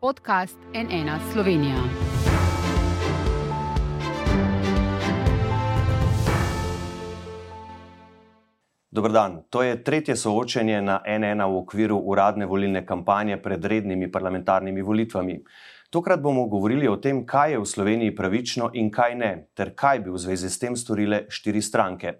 [0.00, 1.74] podcast NN Slovenija.
[8.90, 9.42] Dobr dan.
[9.50, 15.40] To je tretje soočenje na NN v okviru uradne volilne kampanje pred rednimi parlamentarnimi volitvami.
[15.90, 20.00] Tokrat bomo govorili o tem, kaj je v Sloveniji pravično in kaj ne, ter kaj
[20.00, 22.14] bi v zvezi s tem storile štiri stranke.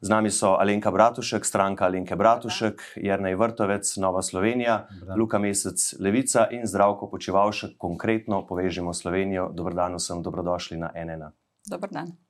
[0.00, 6.46] Z nami so Alenka Bratušek, stranka Alenke Bratušek, Jrnej Vrtovec, Nova Slovenija, Luka Mesec, Levica
[6.50, 9.48] in Zdravko Počivalšek, konkretno povežemo Slovenijo.
[9.52, 11.32] Dobrodan vsem, dobrodošli na NN.
[11.70, 12.25] Dobar dan.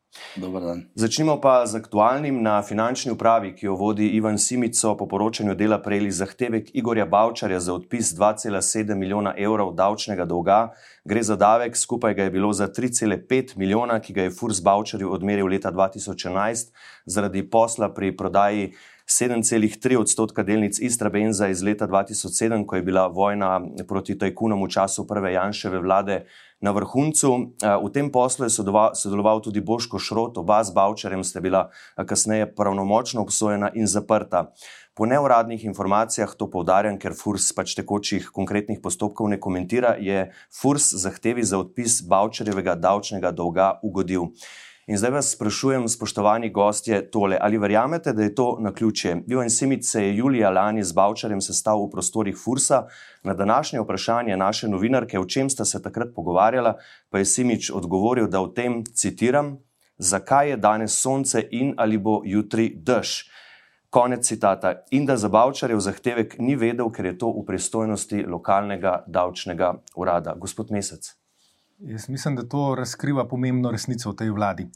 [0.95, 2.43] Začnimo pa z aktualnim.
[2.43, 7.61] Na finančni upravi, ki jo vodi Ivan Simico, po poročanju dela prejeli zahtevek Igorja Bavčarja
[7.61, 10.73] za odpis 2,7 milijona evrov davčnega dolga.
[11.05, 15.13] Gre za davek, skupaj ga je bilo za 3,5 milijona, ki ga je Furs Bavčarju
[15.13, 16.73] odmeril leta 2011
[17.07, 18.73] zaradi posla pri prodaji
[19.07, 25.07] 7,3 odstotka delnic Istrabenza iz leta 2007, ko je bila vojna proti tajkunom v času
[25.07, 26.25] prve Janševe vlade
[26.61, 27.55] na vrhuncu.
[27.63, 33.23] V tem poslu je sodeloval tudi Boško Šrot, oba z Bavčarjem sta bila kasneje pravnomočno
[33.23, 34.51] obsojena in zaprta.
[34.97, 40.89] Po neuradnih informacijah, to poudarjam, ker Furs pač tekočih konkretnih postopkov ne komentira, je Furs
[40.97, 44.33] zahtevi za odpis Bavčarjevega davčnega dolga ugodil.
[44.87, 49.17] In zdaj vas sprašujem, spoštovani gostje, tole, ali verjamete, da je to na ključje?
[49.27, 52.85] Ivan Simic se je julija lani z Bavčarjem sestal v prostorih Fursa.
[53.23, 56.77] Na današnje vprašanje naše novinarke, o čem sta se takrat pogovarjala,
[57.11, 59.59] pa je Simic odgovoril, da o tem citiram:
[59.99, 63.27] Zakaj je danes sonce in ali bo jutri dež?
[63.91, 64.75] Konec citata.
[64.91, 70.35] In da za Bavčarjev zahtevek ni vedel, ker je to v pristojnosti lokalnega davčnega urada.
[70.39, 71.26] Gospod Mesec.
[71.79, 74.69] Jaz mislim, da to razkriva pomembno resnico v tej vladi.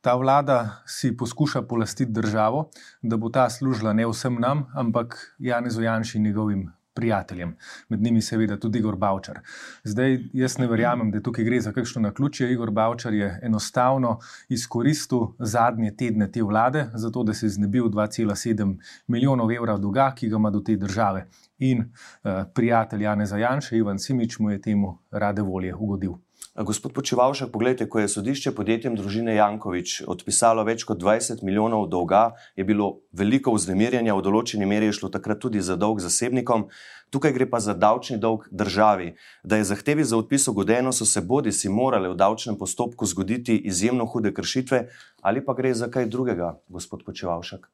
[0.00, 2.70] Ta vlada si poskuša polastiti državo,
[3.02, 7.56] da bo ta služila ne vsem nam, ampak Janezu Janšu in njegovim prijateljem,
[7.88, 9.40] med njimi seveda tudi Igor Bavčar.
[9.84, 12.52] Zdaj, jaz ne verjamem, da tukaj gre za kakšno na ključje.
[12.52, 14.18] Igor Bavčar je enostavno
[14.48, 20.28] izkoristil zadnje tedne te vlade, zato da se je znebil 2,7 milijonov evrov dolga, ki
[20.28, 21.26] ga ima do te države.
[21.58, 26.16] In uh, prijatelj Janeza Janša, Ivan Simič, mu je temu rade volje ugodil.
[26.56, 32.32] Gospod Počevalšek, pogledajte, ko je sodišče podjetjem družine Jankovič odpisalo več kot 20 milijonov dolga,
[32.56, 36.70] je bilo veliko vznemirjanja, v določeni meri je šlo takrat tudi za dolg zasebnikom,
[37.12, 39.12] tukaj gre pa za davčni dolg državi.
[39.44, 43.60] Da je zahtevi za odpis ugodeno, so se bodi si morale v davčnem postopku zgoditi
[43.68, 44.86] izjemno hude kršitve,
[45.20, 47.68] ali pa gre za kaj drugega, gospod Počevalšek.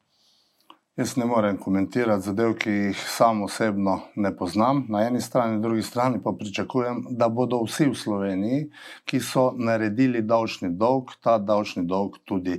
[0.97, 4.83] Jaz ne morem komentirati zadev, ki jih sam osebno ne poznam.
[4.93, 8.67] Na eni strani, na drugi strani pa pričakujem, da bodo vsi v Sloveniji,
[9.09, 12.59] ki so naredili davčni dolg, ta davčni dolg tudi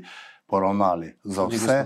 [0.49, 1.13] poravnali.
[1.23, 1.77] Za vse,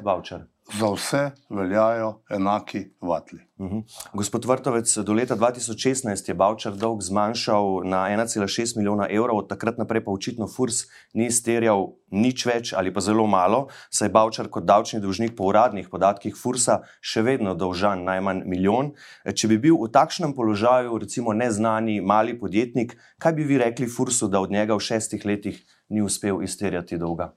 [0.74, 3.40] za vse veljajo enaki vatli.
[3.58, 3.76] Uh mhm.
[3.76, 4.10] -huh.
[4.14, 9.78] Gospod Vrtovec, do leta 2016 je Bavčar dolg zmanjšal na 1,6 milijona evrov, od takrat
[9.78, 10.76] naprej pa očitno Furs
[11.14, 15.90] ni izterjal nič več ali pa zelo malo, saj Bavčar kot davčni dolžnik po uradnih
[15.90, 18.92] podatkih Fursa še vedno dolžan najmanj milijon.
[19.36, 24.28] Če bi bil v takšnem položaju, recimo neznani mali podjetnik, kaj bi vi rekli Fursu,
[24.28, 27.34] da od njega v šestih letih ni uspel izterjati dolga?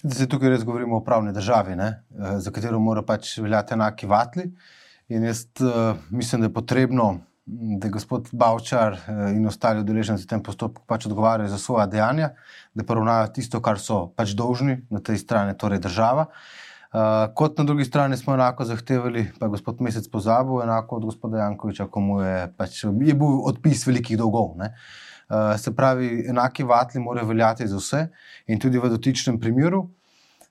[0.00, 1.90] Zdaj, tukaj res govorimo o pravni državi, ne?
[2.40, 4.46] za katero mora pač veljati enaki vatli.
[5.12, 7.08] In jaz uh, mislim, da je potrebno,
[7.44, 12.30] da gospod Bavčar uh, in ostali udeleženci v tem postopku pač odgovarjajo za svoje dejanja,
[12.72, 16.30] da poravnajo tisto, kar so pač dolžni na tej strani, torej država.
[16.90, 21.10] Uh, kot na drugi strani smo enako zahtevali, pa je gospod Mesec pozabil, enako od
[21.10, 24.56] gospoda Jankoviča, komu je, pač, je bil odpis velikih dolgov.
[24.56, 24.72] Uh,
[25.58, 28.06] se pravi, enaki vatli morajo veljati za vse
[28.46, 29.80] in tudi v dotičnem primeru.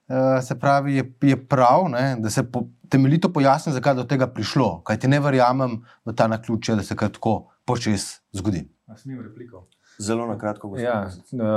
[0.09, 4.03] Uh, se pravi, je, je prav, ne, da se po, temeljito pojasni, zakaj je do
[4.03, 4.81] tega prišlo.
[4.83, 5.75] Kaj ti ne verjamem
[6.05, 8.63] v ta na ključe, da se kaj tako počes zgodi.
[8.97, 9.67] Smem repliko.
[9.99, 10.83] Zelo na kratko, gospod.
[10.83, 11.11] Ja,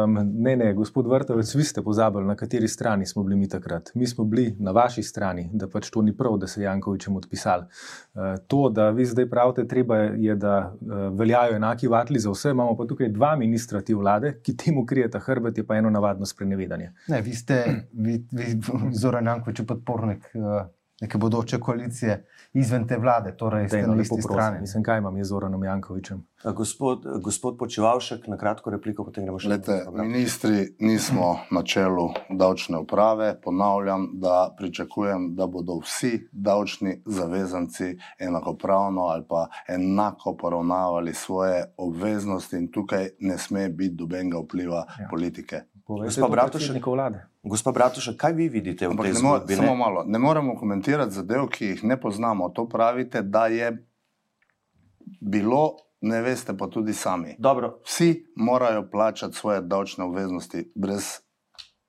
[0.04, 3.90] um, ne, ne, gospod Vrtovec, vi ste pozabili, na kateri strani smo bili mi takrat.
[3.94, 7.16] Mi smo bili na vaši strani, da pač to ni prav, da se je Jankovičem
[7.16, 7.60] odpisal.
[7.60, 12.50] Uh, to, da vi zdaj pravite, treba je, da uh, veljajo enaki vatli za vse,
[12.50, 16.26] imamo pa tukaj dva ministra te vlade, ki temu krijeta hrbet, je pa eno navadno
[16.26, 16.92] sprenevedanje.
[17.08, 18.58] Ne, vi ste, vi, vi
[18.92, 20.30] Zoran Jankovič, podpornik.
[20.34, 24.60] Uh neke bodoče koalicije izven te vlade, torej iz te isti strani.
[24.60, 26.20] Mislim, kaj imam jaz z Oranom Jankovičem.
[26.56, 29.82] Gospod, gospod Počevalšek, na kratko repliko, potem gremo še naprej.
[29.94, 33.32] Ministri nismo na čelu davčne uprave.
[33.42, 42.56] Ponavljam, da pričakujem, da bodo vsi davčni zavezanci enakopravno ali pa enako poravnavali svoje obveznosti
[42.56, 45.08] in tukaj ne sme biti dobenega vpliva ja.
[45.10, 45.64] politike.
[45.86, 46.82] Gospa Bratušek,
[47.42, 49.56] gospa Bratušek, kaj vi vidite v tej zgodbi?
[49.56, 50.04] Samo malo.
[50.06, 52.48] Ne moremo komentirati zadev, ki jih ne poznamo.
[52.48, 53.86] To pravite, da je
[55.20, 57.36] bilo ne veste pa tudi sami.
[57.38, 61.04] Dobro, Vsi morajo plačati svoje davčne obveznosti brez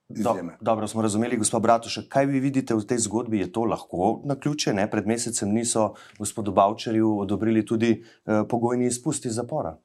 [0.08, 0.56] Do, izjeme.
[0.60, 2.08] dobro, smo razumeli, gospod Bratušek.
[2.08, 3.38] Kaj vi vidite v tej zgodbi?
[3.38, 4.74] Je to lahko na ključe?
[4.74, 4.90] Ne?
[4.90, 9.76] Pred mesecem niso gospodu Bavčerju odobrili tudi eh, pogojni izpusti iz zapora.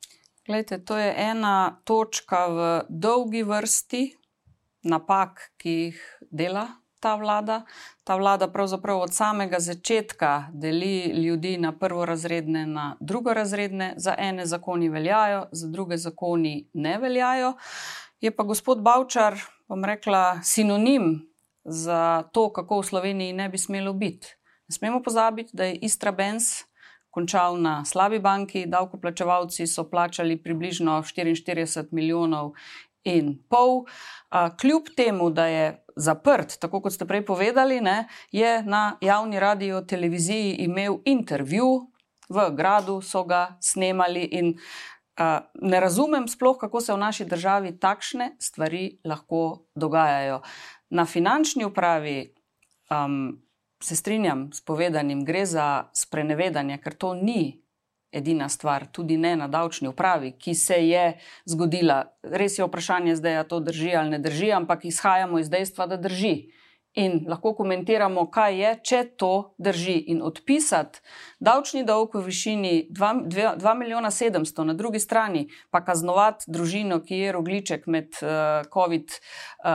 [0.45, 4.18] Glejte, to je ena točka v dolgi vrsti
[4.83, 6.67] napak, ki jih dela
[6.99, 7.63] ta vlada.
[8.03, 13.93] Ta vlada pravzaprav od samega začetka deli ljudi na prvorazredne na drugorazredne.
[13.97, 17.53] Za ene zakoni veljajo, za druge zakoni ne veljajo.
[18.21, 21.29] Je pa gospod Bavčar, bom rekla, sinonim
[21.63, 24.27] za to, kako v Sloveniji ne bi smelo biti.
[24.67, 26.43] Ne smemo pozabiti, da je Istra Benz
[27.09, 32.51] končal na slabi banki, davkoplačevalci so plačali približno 44 milijonov
[33.03, 33.85] in pol.
[34.29, 39.39] A, Kljub temu, da je zaprt, tako kot ste prej povedali, ne, je na javni
[39.39, 41.89] radio televiziji imel intervju,
[42.29, 44.53] v gradu so ga snemali in
[45.17, 50.41] a, ne razumem sploh, kako se v naši državi takšne stvari lahko dogajajo.
[50.89, 52.33] Na finančni upravi
[52.89, 53.41] um,
[53.83, 57.61] se strinjam s povedanim, gre za sprenevedanje, ker to ni
[58.11, 62.03] edina stvar, tudi ne na davčni upravi, ki se je zgodila.
[62.23, 65.97] Res je vprašanje zdaj, ali to drži ali ne drži, ampak izhajamo iz dejstva, da
[65.97, 66.49] drži.
[66.97, 69.93] In lahko komentiramo, kaj je, če to drži.
[70.09, 71.03] In odpisati
[71.39, 77.31] davčni dolg v višini 2 milijona 700, na drugi strani pa kaznovati družino, ki je
[77.31, 79.69] rogliček med uh, COVID uh,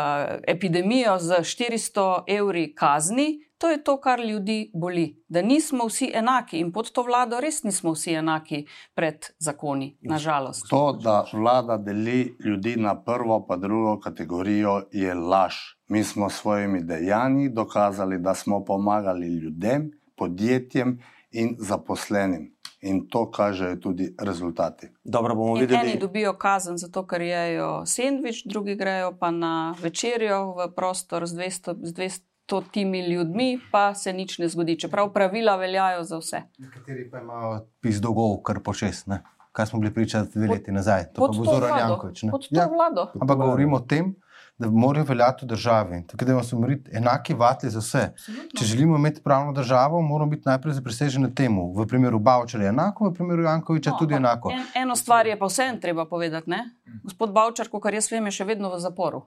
[0.50, 5.24] epidemijo z 400 evri kazni, to je to, kar ljudi boli.
[5.28, 10.66] Da nismo vsi enaki in pod to vlado res nismo vsi enaki pred zakoni, nažalost.
[10.70, 15.54] To, da vlada deli ljudi na prvo pa drugo kategorijo, je laž.
[15.88, 20.98] Mi smo s svojimi dejanji dokazali, da smo pomagali ljudem, podjetjem
[21.30, 22.50] in zaposlenim.
[22.80, 24.88] In to kažejo tudi rezultati.
[25.04, 25.90] Dobro, bomo In videli.
[25.90, 31.32] eni dobijo kazen zato, ker jejo sendvič, drugi grejo pa na večerjo v prostor z
[31.34, 32.33] 200, z 200
[32.72, 34.78] timi ljudmi, pa se nič ne zgodi.
[34.80, 36.42] Čeprav pravila veljajo za vse.
[36.58, 39.06] Nekateri pa imajo pis dolgov, kar počes.
[39.06, 39.22] Ne?
[39.52, 41.04] Kaj smo bili priča dve leti nazaj?
[41.12, 41.78] To Pod pa bo to Zoran.
[41.78, 42.22] Jankovič.
[42.22, 42.30] ne?
[42.30, 43.08] Pod to Ja, vlado.
[43.20, 44.14] Ampak govorimo o tem,
[44.58, 46.06] da morajo veljati v državi.
[46.06, 48.12] Tako da moramo imeti enaki vatli za vse.
[48.58, 51.72] Če želimo imeti pravno državo, moramo biti najprej zapriseženi temu.
[51.74, 54.50] V primeru Bavčarja enako, v primeru Jankoviča No, tudi enako.
[54.50, 56.50] En, eno stvar je pa vseeno treba povedati.
[56.50, 56.70] Ne?
[57.02, 59.24] Gospod Bavčar, kot jaz vem, je še vedno v zaporu.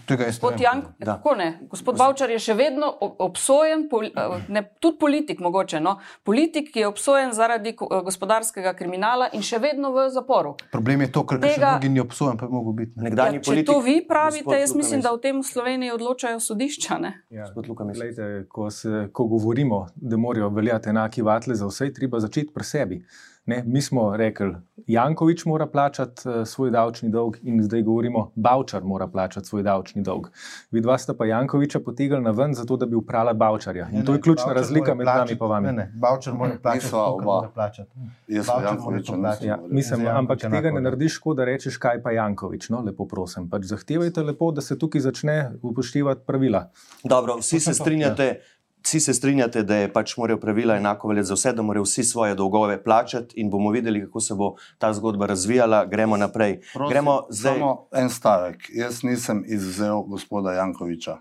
[0.00, 0.60] Tega Gospod.
[0.60, 1.58] Jank, kako ne?
[1.70, 4.10] Gospod Bavčar je še vedno o- obsojen, eh,
[4.48, 5.80] ne, tudi politik mogoče.
[5.80, 5.96] No?
[6.22, 10.54] Politik, ki je obsojen zaradi eh, gospodarskega kriminala in še vedno v zaporu.
[10.70, 12.92] Problem je to, ker ga še Tega- drugi ni obsojen, pa bi mogel biti.
[12.96, 13.02] ne.
[13.04, 16.40] Nekdanji Ja, če politik, to vi pravite, jaz mislim, da v tem v Sloveniji odločajo
[16.40, 16.98] sodišča.
[16.98, 17.12] Ne?
[17.30, 17.46] Ja,
[17.94, 22.52] glejte, ko, se, ko govorimo, da morajo veljati enaki vatle za vse, je treba začeti
[22.52, 23.04] pri sebi.
[23.46, 24.54] Ne, mi smo rekli,
[24.86, 30.02] Jankovič mora plačati uh, svoj davčni dolg, in zdaj govorimo, Bavčar mora plačati svoj davčni
[30.02, 30.26] dolg.
[30.70, 33.88] Vidva sta pa Jankoviča potegnila na ven, zato da bi uprala Bavčarja.
[33.92, 35.66] In Ne, to je ključna Bavčar razlika med plačati- nami in vami.
[35.66, 37.90] Ne, ne, Bavčar mora plačati, to, mora plačati.
[38.28, 38.54] Jaz sem
[39.20, 39.46] plačati.
[39.46, 42.68] Ja, mislim, Za Jankovića ampak tega enako, ne narediš, ko da rečeš, kaj pa Jankovič.
[42.68, 43.50] No, lepo prosim.
[43.50, 46.70] Pač zahtevajte lepo, da se tukaj začne upoštevati pravila.
[47.04, 48.40] Dobro, vsi se strinjate.
[48.84, 52.04] Vsi se strinjate, da je pač morajo pravila enako veljati za vse, da morajo vsi
[52.04, 55.84] svoje dolgove plačati, in bomo videli, kako se bo ta zgodba razvijala.
[55.84, 56.60] Gremo naprej.
[56.74, 57.58] Prosim, Gremo zdaj.
[57.58, 58.70] Samo en stavek.
[58.74, 61.16] Jaz nisem izvzel gospoda Jankoviča.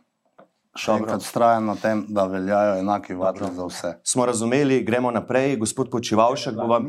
[0.74, 3.90] Še enkrat vztrajam na tem, da veljajo enaki vatli za vse.
[4.04, 5.56] Smo razumeli, gremo naprej.
[5.62, 6.80] Gospod Počivalšek, bova,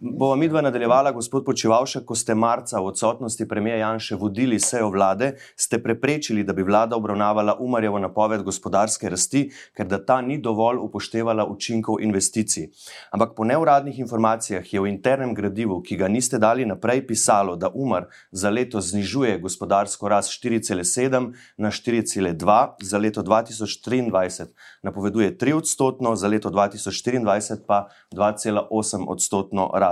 [0.00, 1.12] bova midva nadaljevala.
[1.12, 6.52] Gospod Počivalšek, ko ste marca v odsotnosti premijeja Janše vodili sejo vlade, ste preprečili, da
[6.52, 12.70] bi vlada obravnavala Umarjevo napoved gospodarske rasti, ker da ta ni dovolj upoštevala učinkov investicij.
[13.10, 17.68] Ampak po neuradnih informacijah je v internem gradivu, ki ga niste dali naprej, pisalo, da
[17.74, 24.46] Umar za leto znižuje gospodarsko rast 4,7 na 4,2 za leto 2023
[24.82, 29.89] napoveduje 3 odstotno, za leto 2024 pa 2,8 odstotno rast.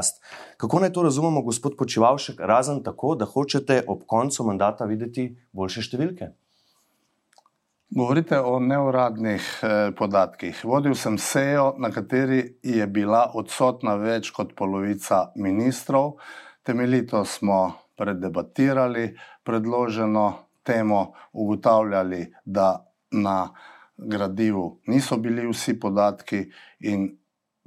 [0.57, 5.83] Kako naj to razumemo, gospod Počivalšek, razen tako, da hočete ob koncu mandata videti boljše
[5.88, 6.33] številke?
[7.88, 10.59] Govorite o neuradnih eh, podatkih.
[10.64, 16.19] Vodil sem sejo, na kateri je bila odsotna več kot polovica ministrov.
[16.62, 17.62] Temeljito smo
[17.97, 20.26] predebatirali predloženo
[20.62, 23.55] temo, ugotavljali, da na
[23.97, 26.45] gradivu niso bili vsi podatki
[26.81, 27.09] in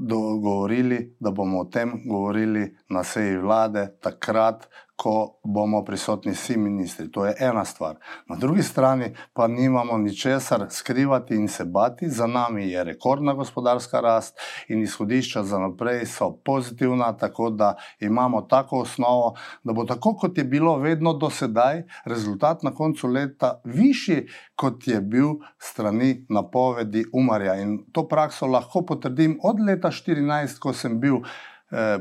[0.02, 4.66] dogovorili, da bomo o tem govorili na seji vlade takrat,
[5.02, 7.08] ko bomo prisotni vsi ministri.
[7.12, 7.96] To je ena stvar.
[8.30, 12.10] Na drugi strani pa nimamo ničesar skrivati in se bati.
[12.10, 18.42] Za nami je rekordna gospodarska rast in izhodišča za naprej so pozitivna, tako da imamo
[18.42, 23.62] tako osnovo, da bo tako, kot je bilo vedno do sedaj, rezultat na koncu leta
[23.64, 25.28] višji, kot je bil
[25.58, 27.56] strani napovedi Umarja.
[27.56, 31.24] In to prakso lahko potrdim od leta 2014, ko sem bil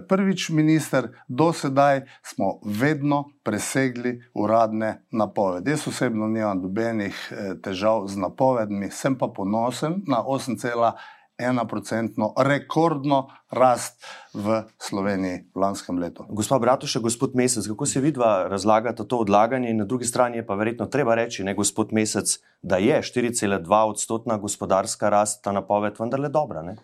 [0.08, 5.70] prvič minister, do sedaj smo vedno presegli uradne napovedi.
[5.70, 10.92] Jaz osebno nimam nobenih eh, težav z napovedmi, sem pa ponosen na 8,1
[11.40, 14.04] enoprocentno rekordno rast
[14.34, 16.24] v Sloveniji v lanskem letu.
[16.28, 20.46] Gospa Bratuša, gospod Mesec, kako se vidva razlagata to odlaganje, in na drugi strani je
[20.46, 25.98] pa verjetno treba reči, ne gospod Mesec, da je 4,2 odstotna gospodarska rast, ta napoved
[25.98, 26.62] vendarle dobra.
[26.62, 26.76] Ne?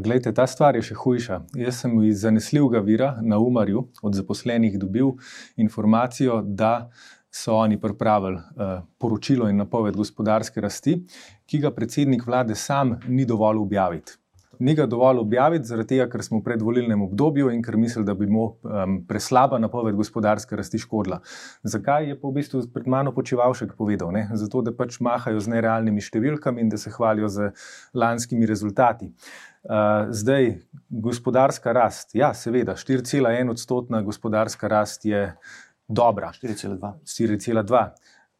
[0.00, 1.40] Glejte, ta stvar je še hujša.
[1.54, 5.14] Jaz sem iz zanesljivega vira na Umarju od zaposlenih dobil
[5.56, 6.90] informacijo, da
[7.38, 10.96] so oni pripravili uh, poročilo in napoved gospodarske rasti,
[11.46, 14.18] ki ga predsednik vlade sam ni dovolj objaviti.
[14.58, 18.14] Ni ga dovolj objaviti, zaradi tega, ker smo v predvolilnem obdobju in ker misli, da
[18.18, 21.20] bi mu um, preslaba napoved gospodarske rasti škodila.
[21.62, 24.10] Zakaj je pa v bistvu pred mano počevalšek povedal?
[24.14, 24.24] Ne?
[24.34, 27.52] Zato, da pač mahajo z nerealnimi številkami in da se hvalijo z
[27.94, 29.12] lanskimi rezultati.
[29.62, 30.56] Uh, zdaj,
[31.06, 35.28] gospodarska rast, ja, seveda, 4,1 odstotna gospodarska rast je
[35.88, 36.32] dobra.
[37.04, 37.90] 4,2.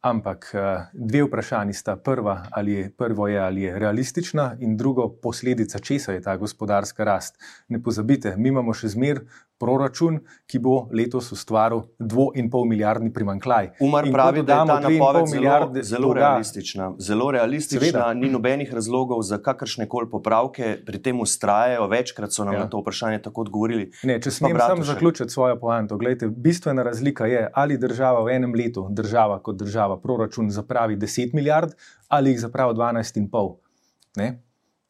[0.01, 1.97] Ampak eh, dve vprašanji sta.
[1.97, 7.05] Prva, ali je, prvo je, ali je realistična, in drugo, posledica česa je ta gospodarska
[7.05, 7.39] rast.
[7.69, 9.27] Ne pozabite, mi imamo še zmeraj
[9.59, 13.71] proračun, ki bo letos ustvaril dvo in pol milijardni primankljaj.
[13.83, 16.93] Umar in pravi, da je ta napoved zelo, zelo realistična.
[16.99, 18.15] Zelo realistična, Seveda.
[18.15, 22.61] ni nobenih razlogov za kakršne koli popravke, pri tem ustrajajo, večkrat so nam ja.
[22.61, 23.91] na to vprašanje tako odgovorili.
[24.03, 28.55] Ne, če smem samo zaključiti svojo poanto, gledajte, bistvena razlika je, ali država v enem
[28.55, 31.73] letu, država kot država, proračun zapravi 10 milijard
[32.09, 34.35] ali jih zapravi 12,5.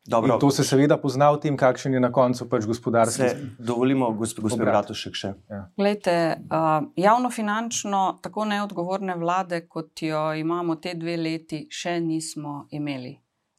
[0.09, 3.51] Dobro, to se seveda pozna v tem, kakšen je na koncu pač gospodarski sistem.
[3.61, 5.35] Dovolimo, gospod Bratušek, še.
[5.53, 5.67] Ja.
[5.77, 6.15] Glejte,
[6.49, 13.19] uh, javnofinančno tako neodgovorne vlade, kot jo imamo te dve leti, še nismo imeli.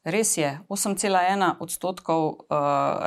[0.10, 2.58] Res je, 8,1 odstotkov uh,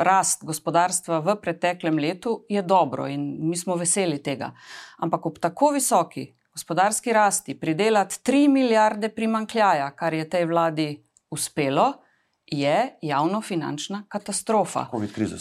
[0.07, 4.53] rast gospodarstva v preteklem letu je dobro in mi smo veseli tega.
[5.03, 11.93] Ampak ob tako visoki gospodarski rasti pridelati 3 milijarde primankljaja, kar je tej vladi uspelo,
[12.45, 14.85] je javnofinančna katastrofa.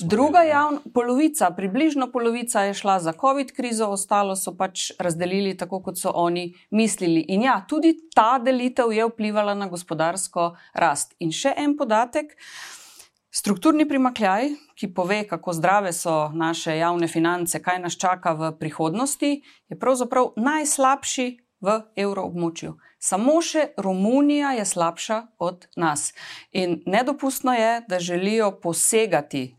[0.03, 5.83] Druga javna polovica, približno polovica je šla za COVID krizo, ostalo so pač razdelili tako,
[5.83, 7.21] kot so oni mislili.
[7.29, 11.15] In ja, tudi ta delitev je vplivala na gospodarsko rast.
[11.19, 12.37] In še en podatek.
[13.35, 19.31] Strukturni primakljaj, ki pove, kako zdrave so naše javne finance, kaj nas čaka v prihodnosti,
[19.69, 21.27] je pravzaprav najslabši
[21.61, 22.75] v evroobmočju.
[22.99, 26.13] Samo še Romunija je slabša od nas.
[26.53, 29.57] In nedopustno je, da želijo posegati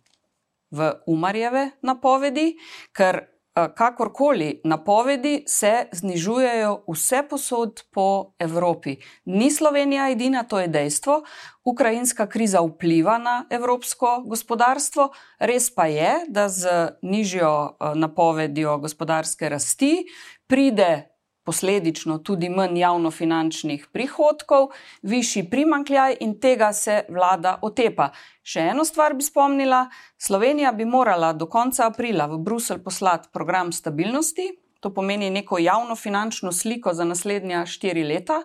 [0.71, 2.53] v Umarjeve napovedi,
[2.93, 3.23] ker
[3.53, 8.95] kakorkoli napovedi se znižujejo vse posod po Evropi.
[9.25, 11.23] Ni Slovenija edina, to je dejstvo.
[11.63, 16.67] Ukrajinska kriza vpliva na evropsko gospodarstvo, res pa je, da z
[17.01, 20.05] nižjo eh, napovedjo gospodarske rasti
[20.47, 21.12] pride
[21.43, 24.69] posledično tudi manj javnofinančnih prihodkov,
[25.01, 28.09] višji primankljaj in tega se vlada otepa.
[28.43, 33.71] Še eno stvar bi spomnila: Slovenija bi morala do konca aprila v Bruselj poslati program
[33.71, 38.43] stabilnosti, to pomeni neko javnofinančno sliko za naslednja štiri leta,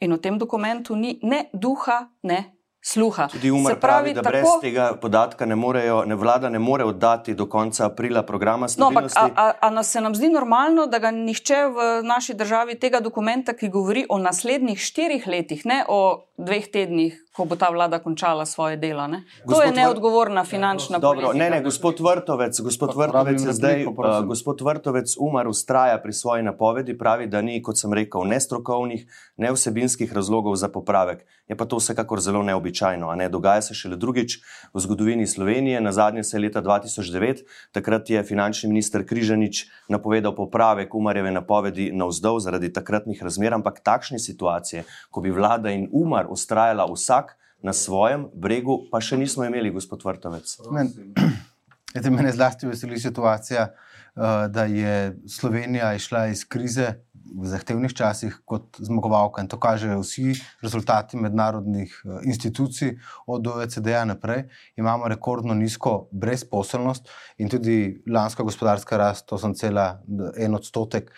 [0.00, 3.28] in v tem dokumentu ni ne duha, ne sluha.
[3.32, 4.32] Tudi Umar pravi, da tako...
[4.32, 9.18] brez tega podatka ne, morejo, ne vlada ne more oddati do konca aprila programa stabilnosti.
[9.18, 12.34] No, ampak, a, a, a nas se nam zdi normalno, da ga nihče v naši
[12.34, 17.56] državi tega dokumenta, ki govori o naslednjih štirih letih, ne o dveh tednih, ko bo
[17.56, 19.06] ta vlada končala svoje delo.
[19.06, 19.24] Ne?
[19.48, 21.32] To je neodgovorna finančna politika.
[21.32, 26.98] Ne, ne, gospod Vrtovec, gospod Vrtovec, zdaj, uh, gospod Vrtovec Umar ustraja pri svoji napovedi,
[26.98, 31.24] pravi, da ni, kot sem rekel, ne strokovnih, ne vsebinskih razlogov za popravek.
[31.48, 33.14] Je pa to vsekakor zelo neobičajno.
[33.16, 33.28] Ne?
[33.28, 34.38] Dogaja se šele drugič
[34.74, 40.34] v zgodovini Slovenije, na zadnje se je leta 2009, takrat je finančni minister Križanič napovedal
[40.34, 45.88] popravek Umarjeve napovedi na vzdolj zaradi takratnih razmer, ampak takšne situacije, ko bi vlada in
[45.92, 47.21] Umar ustrajala vsak
[47.62, 50.56] na svojem bregu, pa še nismo imeli, gospod Vrtovec.
[52.16, 56.94] Mene zlasti veseli situacija, eh, da je Slovenija išla iz krize
[57.32, 64.04] v zahtevnih časih kot zmagovalka in to kažejo vsi rezultati mednarodnih uh, institucij, od OECD-ja
[64.04, 64.44] naprej.
[64.76, 70.02] Imamo rekordno nizko brezposelnost in tudi lanska gospodarska rast, to sem cela
[70.36, 71.12] en odstotek.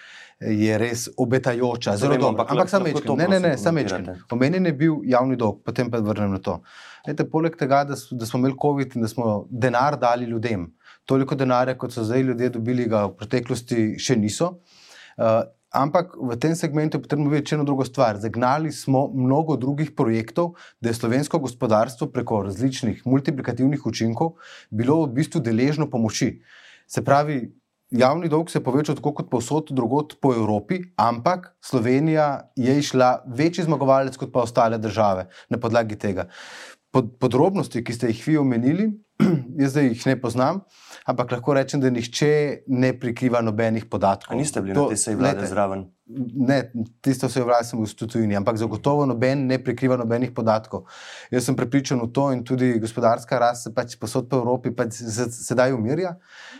[0.44, 2.42] Je res obetajoča, zelo dobro.
[2.42, 4.18] Ampak, ampak samo nekaj, ne, ne, ne, samo nekaj.
[4.34, 6.58] Omenjen je bil javni dolg, potem pa vrnem na to.
[7.08, 10.66] Ete, poleg tega, da, da smo imeli COVID in da smo denar dali ljudem,
[11.08, 14.58] toliko denarja, kot so zdaj ljudje dobili, ga v preteklosti še niso.
[15.16, 15.42] Uh,
[15.74, 18.20] ampak v tem segmentu je potrebno vedeti še eno drugo stvar.
[18.22, 24.36] Zagnali smo mnogo drugih projektov, da je slovensko gospodarstvo preko različnih multiplikativnih učinkov
[24.70, 26.38] bilo v bistvu deležno pomoči.
[26.86, 27.42] Se pravi,
[27.90, 33.24] javni dolg se je povečal tako kot povsod drugot po Evropi, ampak Slovenija je išla
[33.26, 36.28] večji zmagovalec kot pa ostale države na podlagi tega.
[36.94, 38.86] Pod, podrobnosti, ki ste jih vi omenili,
[39.60, 40.60] jaz zdaj jih ne poznam,
[41.06, 42.30] ampak lahko rečem, da nihče
[42.70, 44.34] ne prikriva nobenih podatkov.
[44.34, 45.88] A niste bili to, na tej seji vlade zraven?
[46.06, 50.84] Ne, tisto se je vlade sem v tujini, ampak zagotovo noben ne prikriva nobenih podatkov.
[51.32, 55.00] Jaz sem prepričan v to in tudi gospodarska rast se pač posod po Evropi pač
[55.32, 56.12] sedaj umirja,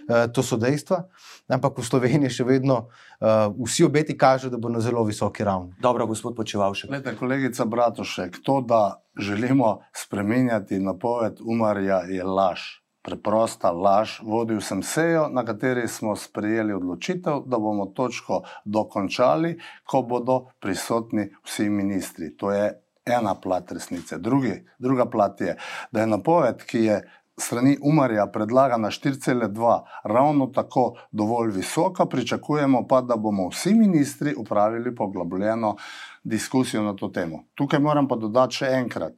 [0.08, 1.04] uh, to so dejstva,
[1.52, 5.76] ampak v Sloveniji še vedno uh, vsi obeti kažejo, da bo na zelo visoki ravni.
[5.76, 6.88] Dobro, gospod Počevalšek.
[6.88, 12.83] Glede, kolegica Bratošek, to, da želimo spremenjati napoved Umarja, je laž.
[13.04, 14.20] Preprosta laž.
[14.24, 21.28] Vodil sem sejo, na kateri smo sprejeli odločitev, da bomo točko dokončali, ko bodo prisotni
[21.44, 22.32] vsi ministri.
[22.40, 22.70] To je
[23.04, 24.18] ena plat resnice.
[24.18, 25.56] Drugi, druga plat je,
[25.92, 27.02] da je napoved, ki je
[27.36, 34.94] strani Umarja predlagana 4,2, ravno tako dovolj visoka, pričakujemo pa, da bomo vsi ministri upravili
[34.94, 35.76] poglobljeno
[36.24, 37.44] diskusijo na to temo.
[37.54, 39.12] Tukaj moram pa dodati še enkrat,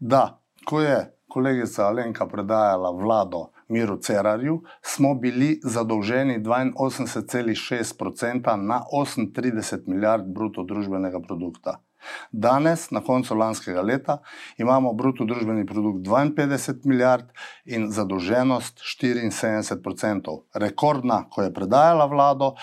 [0.00, 9.78] da ko je kolegica Alenka predajala vlado Miru Cerarju, smo bili zadolženi 82,6% na 38
[9.86, 11.80] milijard bruto družbenega produkta.
[12.32, 14.18] Danes, na koncu lanskega leta,
[14.58, 17.24] imamo bruto družbeni produkt 52 milijard
[17.64, 20.38] in zadolženost 74%.
[20.54, 22.54] Rekordna, ko je predajala vlado,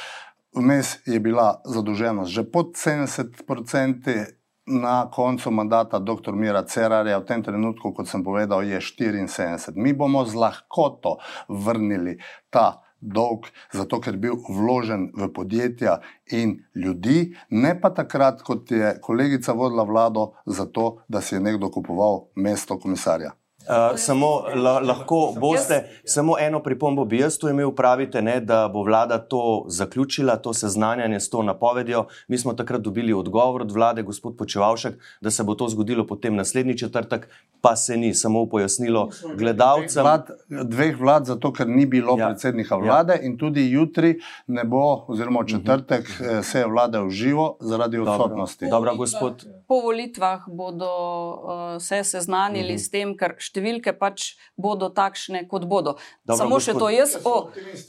[0.56, 4.37] vmes je bila zadolženost že pod 70%.
[4.68, 6.36] Na koncu mandata dr.
[6.36, 9.72] Mira Cerarja, v tem trenutku, kot sem povedal, je 74.
[9.80, 12.18] Mi bomo z lahkoto vrnili
[12.52, 16.02] ta dolg, zato ker je bil vložen v podjetja
[16.36, 21.72] in ljudi, ne pa takrat, kot je kolegica vodila vlado, zato da si je nekdo
[21.72, 23.38] kupoval mesto komisarja.
[23.68, 28.40] Uh, samo la, lahko boste, jaz, samo eno pripombo bi jaz tu imel, pravite, ne,
[28.40, 32.06] da bo vlada to zaključila, to seznanjanje s to napovedjo.
[32.28, 36.36] Mi smo takrat dobili odgovor od vlade, gospod Počevalšek, da se bo to zgodilo potem
[36.36, 37.28] naslednji četrtek,
[37.62, 40.04] pa se ni, samo pojasnilo gledalcem.
[40.04, 42.28] Dveh vlad, dveh vlad, zato ker ni bilo ja.
[42.28, 42.82] predsednika ja.
[42.82, 43.22] vlade ja.
[43.22, 44.16] in tudi jutri
[44.48, 46.36] ne bo, oziroma četrtek, uh mhm.
[46.36, 46.44] -huh.
[46.44, 48.70] se je vlada v živo zaradi odsotnosti.
[48.70, 49.46] Dobro, gospod.
[49.68, 52.80] Po volitvah bodo uh, se seznanili mhm.
[52.80, 52.86] -huh.
[52.86, 55.98] s tem, kar štiri številke pač bodo takšne, kot bodo.
[56.24, 57.36] Dobro, Samo gospod, še to, jaz o,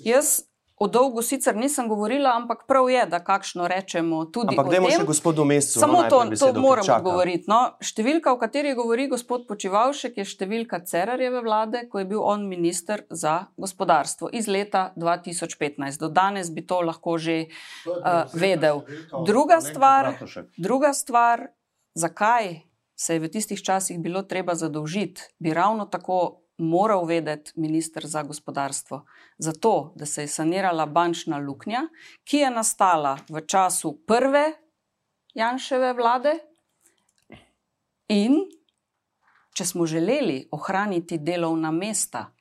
[0.04, 0.28] jaz
[0.78, 4.78] o dolgu sicer nisem govorila, ampak prav je, da kakšno rečemo tudi ampak o tem.
[4.78, 5.80] Ampak dajmo še gospodu Mesu.
[5.82, 7.50] Samo no, to, to moramo govoriti.
[7.50, 12.46] No, številka, o kateri govori gospod Počivalšek, je številka Cerarjeve vlade, ko je bil on
[12.46, 15.98] minister za gospodarstvo iz leta 2015.
[15.98, 17.50] Do danes bi to lahko že
[17.90, 18.86] uh, vedel.
[19.26, 20.14] Druga stvar,
[20.54, 21.48] druga stvar,
[21.98, 22.60] zakaj
[22.94, 28.22] se je v tistih časih bilo treba zadolžiti, bi ravno tako moral vedeti ministr za
[28.22, 29.04] gospodarstvo.
[29.38, 31.86] Zato, da se je sanirala bančna luknja,
[32.24, 34.52] ki je nastala v času prve
[35.34, 36.32] Janševe vlade,
[38.08, 38.40] in
[39.54, 42.32] če smo želeli ohraniti delovna mesta,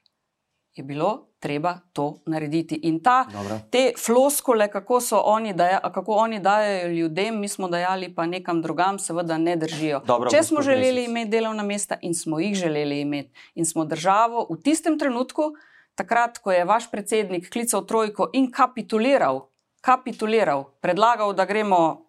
[0.77, 2.79] je bilo treba to narediti.
[2.83, 3.25] In ta,
[3.71, 8.99] te floskole, kako, oni daja, kako oni dajo ljudem, mi smo dajali pa nekam drugam,
[8.99, 10.01] seveda ne držijo.
[10.05, 11.09] Dobro, Če smo želeli mesec.
[11.09, 15.51] imeti delovna mesta in smo jih želeli imeti, in smo državo v tistem trenutku,
[15.95, 19.49] takrat, ko je vaš predsednik klical trojko in kapituliral,
[19.81, 22.05] kapituliral predlagal, da gremo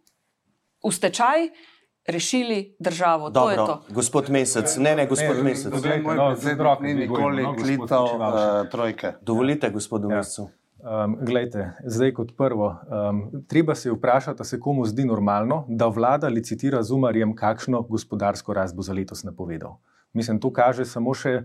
[0.85, 1.49] v stečaj
[2.09, 3.31] rešili državo.
[3.31, 3.95] Dobro, to je to.
[3.95, 5.73] Gospod Mesec, ne, ne, gospod ne, Mesec.
[6.37, 9.13] Zelo ni nikoli klical uh, trojke.
[9.21, 10.17] Dovolite, gospodu ja.
[10.17, 10.49] Mesecu.
[10.79, 16.29] Um, glejte, zdaj kot prvo, um, treba se vprašati, se komu zdi normalno, da vlada
[16.29, 19.77] licitira z umarjem, kakšno gospodarsko rast bo za letos napovedal.
[20.13, 21.43] Mislim, to kaže samo še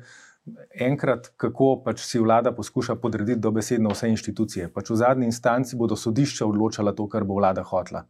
[0.80, 4.70] enkrat, kako pač si vlada poskuša podrediti dobesedno vse inštitucije.
[4.74, 8.06] Pač v zadnji instanci bodo sodišča odločala to, kar bo vlada hotla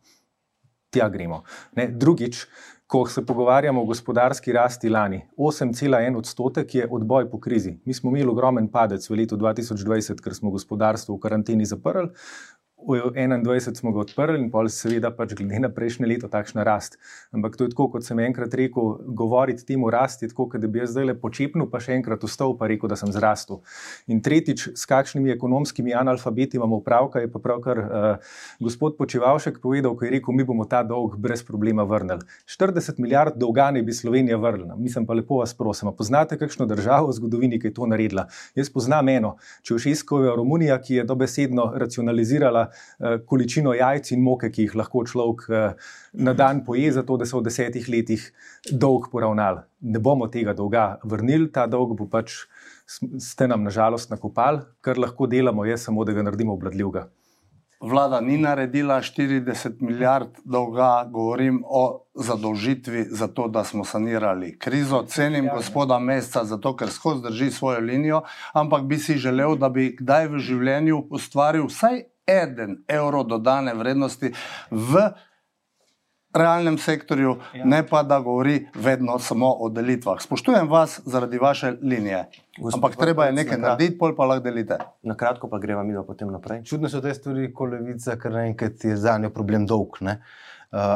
[0.94, 1.42] tja gremo.
[1.76, 2.46] Ne, drugič,
[2.94, 7.78] ko se pogovarjamo o gospodarski rasti lani, 8,1 odstotek je odboj po krizi.
[7.86, 12.12] Mi smo imeli ogromen padec v letu 2020, ker smo gospodarstvo v karanteni zaprli.
[12.88, 16.98] V 2021 smo ga odprli in pol seveda pač glede na prejšnje leto takšna rast.
[17.32, 20.94] Ampak to je tako, kot sem enkrat rekel, govoriti temu rasti, tako da bi jaz
[20.94, 23.62] zdaj le počepnil, pa še enkrat vstal in rekel, da sem zrastel.
[24.08, 29.96] In tretjič, s kakšnimi ekonomskimi analfabeti imamo upravka, je pa pravkar uh, gospod Počevalšek povedal,
[29.96, 32.28] ko je rekel, mi bomo ta dolg brez problema vrnili.
[32.50, 34.76] 40 milijard dolga ne bi Slovenija vrnila.
[34.76, 38.28] Mislim pa lepo vas prosim, poznate kakšno državo v zgodovini, ki je to naredila?
[38.56, 42.73] Jaz poznam eno, Čevšesko je Romunija, ki je dobesedno racionalizirala
[43.26, 47.40] količino jajc in moke, ki jih lahko človek uh, na dan poje, zato da so
[47.40, 48.30] v desetih letih
[48.72, 49.66] dolg poravnali.
[49.82, 52.44] Ne bomo tega dolga vrnili, ta dolg bo pač
[53.20, 57.08] ste nam nažalost nakopali, kar lahko delamo, je samo, da ga naredimo obladljivega.
[57.84, 65.04] Vlada ni naredila 40 milijard dolga, govorim o zadolžitvi za to, da smo sanirali krizo.
[65.08, 68.22] Cenim ja, gospoda Mesta zato, ker skozi drži svojo linijo,
[68.54, 74.34] ampak bi si želel, da bi kdaj v življenju ustvaril vsaj en evro dodane vrednosti
[74.72, 75.10] v
[76.34, 77.66] realnem sektorju, ja.
[77.66, 80.22] ne pa da govori vedno samo o delitvah.
[80.22, 82.26] Spoštujem vas zaradi vaše linije.
[82.58, 84.78] Gospod Ampak treba je nekaj narediti, pol pa lahko delite.
[85.02, 86.64] Na kratko pa greva mi potem naprej.
[86.64, 90.02] Čudno so te stvari, ko levica, ker naenkrat je za njo problem dolg.
[90.02, 90.18] Uh,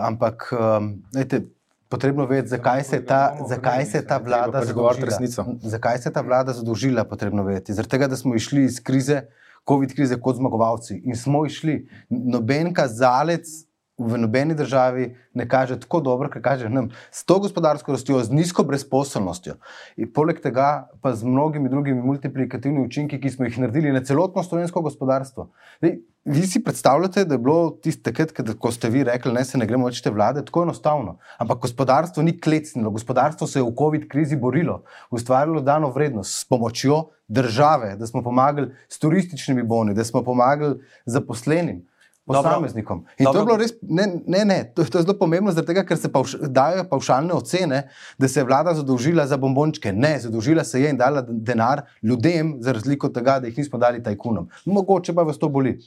[0.10, 1.44] ampak, um, lejte,
[1.90, 5.46] potrebno je vedeti, zakaj se je ta, zakaj se ta vlada pač zadolžila.
[5.62, 7.74] Zakaj se je ta vlada zadolžila, potrebno je vedeti.
[7.74, 9.22] Zaradi tega, da smo išli iz krize,
[9.68, 11.02] COVID krize kot zmagovalci.
[11.04, 13.67] In smo išli, noben kazalec
[13.98, 18.32] v nobeni državi ne kaže tako dobro, kot kaže nam, s to gospodarsko rastjo, z
[18.32, 19.56] nizko brezposobnostjo.
[19.98, 24.44] In poleg tega pa z mnogimi drugimi multiplikativnimi učinki, ki smo jih naredili na celotno
[24.44, 25.50] slovensko gospodarstvo.
[25.82, 28.14] Dej, vi si predstavljate, da je bilo tiste,
[28.60, 31.18] ko ste vi rekli, da se ne gremo več te vlade, tako enostavno.
[31.42, 36.46] Ampak gospodarstvo ni klecnilo, gospodarstvo se je v COVID krizi borilo, ustvarilo dano vrednost s
[36.46, 41.86] pomočjo države, da smo pomagali s turističnimi boni, da smo pomagali zaposlenim
[42.28, 43.06] posameznikom.
[43.18, 43.34] In Dobro.
[43.34, 46.12] to je bilo res, ne, ne, ne to, to je zelo pomembno, tega, ker se
[46.12, 47.84] pavš, dajo pavšalne ocene,
[48.18, 49.94] da se je vlada zadolžila za bombončke.
[49.94, 53.80] Ne, zadolžila se je in dala denar ljudem, za razliko od tega, da jih nismo
[53.80, 54.50] dali tajkunom.
[54.66, 55.78] Mogoče pa vas to boli.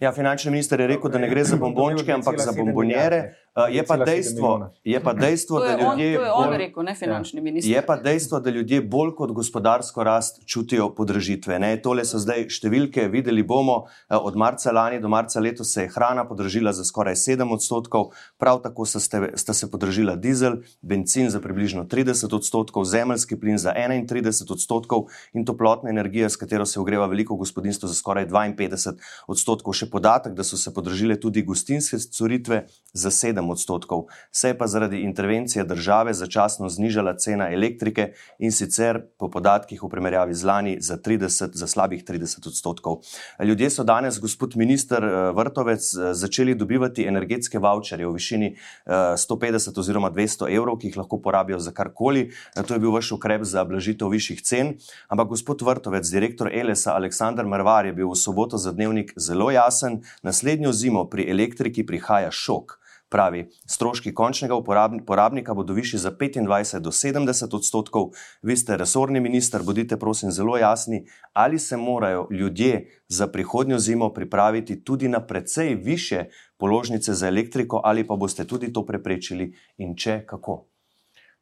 [0.00, 3.34] Ja, finančni minister je rekel, da ne gre za bombončke, ampak za bombonjere.
[3.50, 6.16] Uh, je, pa dejstvo, je pa dejstvo, da ljudje.
[6.16, 7.42] To je on rekel, ne finančni ja.
[7.42, 7.72] minister.
[7.72, 11.58] Je pa dejstvo, da ljudje bolj kot gospodarsko rast čutijo podražitve.
[11.58, 11.72] Ne?
[11.82, 15.90] Tole so zdaj številke, videli bomo, uh, od marca lani do marca letos se je
[15.90, 21.42] hrana podražila za skoraj 7 odstotkov, prav tako ste, sta se podražila dizel, benzin za
[21.42, 27.10] približno 30 odstotkov, zemljski plin za 31 odstotkov in toplotna energija, s katero se ogreva
[27.10, 28.94] veliko gospodinstvo, za skoraj 52
[29.26, 29.74] odstotkov.
[29.74, 34.04] Še podatek, da so se podražile tudi gostinske storitve za 7 odstotkov.
[34.32, 39.88] Se je pa zaradi intervencije države začasno znižala cena elektrike in sicer po podatkih v
[39.88, 43.00] primerjavi z lani za, 30, za slabih 30 odstotkov.
[43.44, 49.76] Ljudje so danes, gospod minister eh, Vrtovec, eh, začeli dobivati energetske voucherje v višini 150
[49.76, 52.30] eh, oziroma 200 evrov, ki jih lahko porabijo za karkoli.
[52.66, 54.74] To je bil vaš ukrep za blažitev višjih cen.
[55.08, 60.02] Ampak gospod Vrtovec, direktor Elesa Aleksandr Marvar je bil v soboto za dnevnik zelo jasen.
[60.22, 62.79] Naslednjo zimo pri elektriki prihaja šok.
[63.10, 68.12] Pravi, stroški končnega uporabnika bodo višji za 25 do 70 odstotkov.
[68.42, 74.12] Vi ste resorni minister, bodite prosim zelo jasni, ali se morajo ljudje za prihodnjo zimo
[74.12, 76.24] pripraviti tudi na precej više
[76.58, 80.64] položnice za elektriko, ali pa boste tudi to preprečili in če kako.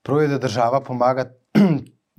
[0.03, 1.31] Prav je, da država pomaga.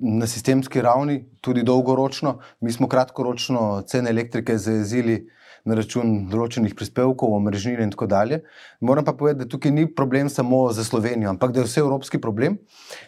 [0.01, 5.25] Na sistemski ravni, tudi dolgoročno, mi smo kratkoročno cene elektrike zajezili
[5.65, 8.41] na račun določenih prispevkov, omrežnine in tako dalje.
[8.81, 12.21] Moram pa povedati, da tukaj ni problem samo za Slovenijo, ampak da je vse evropski
[12.21, 12.57] problem.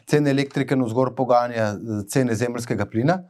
[0.10, 1.74] Cene elektrike na vzgor poganja
[2.12, 3.22] cene zemljskega plina.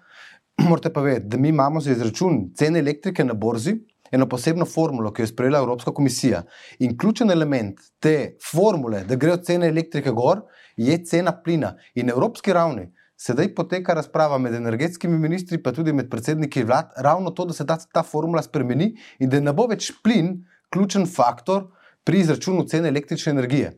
[0.69, 3.77] Morate pa vedeti, da mi imamo za izračun cene elektrike na borzi
[4.11, 6.43] eno posebno formulo, ki jo je sprejela Evropska komisija.
[6.79, 10.41] In ključen element te formule, da grejo cene elektrike gor,
[10.77, 11.75] je cena plina.
[11.95, 12.89] In na evropski ravni
[13.21, 17.65] Sedaj poteka razprava med energetskimi ministri, pa tudi med predsedniki vlad, ravno to, da se
[17.69, 18.87] ta, ta formula spremeni
[19.21, 20.39] in da ne bo več plin
[20.73, 21.67] ključen faktor
[22.07, 23.75] pri izračunu cene električne energije.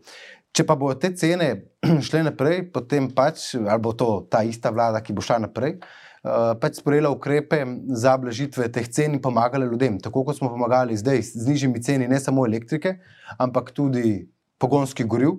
[0.56, 1.50] Če pa bodo te cene
[2.08, 6.54] šle naprej, potem pač, ali bo to ta ista vlada, ki bo šla naprej, uh,
[6.62, 7.60] pač sprejela ukrepe
[8.00, 9.98] za blažitve teh cen in pomagala ljudem.
[10.06, 12.96] Tako kot smo pomagali zdaj z nižjimi ceni, ne samo elektrike,
[13.44, 14.22] ampak tudi
[14.56, 15.36] pogonskih goriv.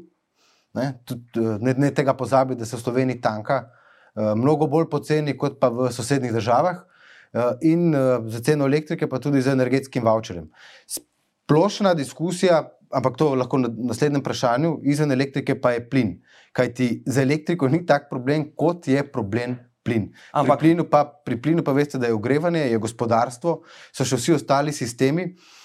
[0.76, 3.62] Ne, tudi, eh, ne, ne tega pozabi, da se v Sloveniji tanka.
[3.62, 3.80] Eh,
[4.14, 6.76] mnogo bolj poceni kot pa v sosednjih državah,
[7.34, 10.50] eh, in eh, za ceno elektrike, pa tudi za energetskim voucherjem.
[10.86, 16.16] Splošna diskusija, ampak to lahko na naslednjem vprašanju, izven elektrike pa je plin.
[16.52, 20.12] Kaj ti za elektriko ni tak problem, kot je problem plin.
[20.32, 24.16] Ampak- Pri, plinu pa, pri plinu pa veste, da je ogrevanje, je gospodarstvo, so še
[24.16, 25.24] vsi ostali sistemi.
[25.24, 25.63] Uh,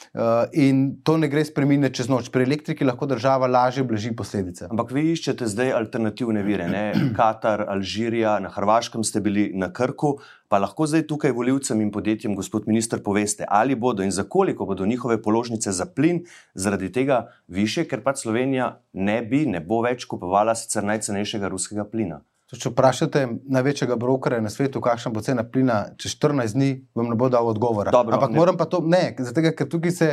[0.53, 2.29] in to ne gre spremeniti čez noč.
[2.33, 4.67] Pri elektriki lahko država lažje blaži posledice.
[4.69, 6.67] Ampak vi iščete zdaj alternativne vire.
[6.69, 6.83] Ne?
[7.17, 10.17] Katar, Alžirija, na Hrvaškem ste bili na Krku.
[10.49, 14.65] Pa lahko zdaj tukaj voljivcem in podjetjem, gospod minister, poveste, ali bodo in za koliko
[14.65, 19.83] bodo njihove položnice za plin zaradi tega više, ker pač Slovenija ne bi, ne bo
[19.85, 22.23] več kupovala sicer najcenejšega ruskega plina.
[22.49, 27.15] Če vprašate največjega brokera na svetu, kakšna bo cena plina čez 14 dni, vam ne
[27.15, 27.91] bo dal odgovora.
[27.91, 30.09] Dobro, Ampak ne- moram pa to, ne, zato ker tukaj se,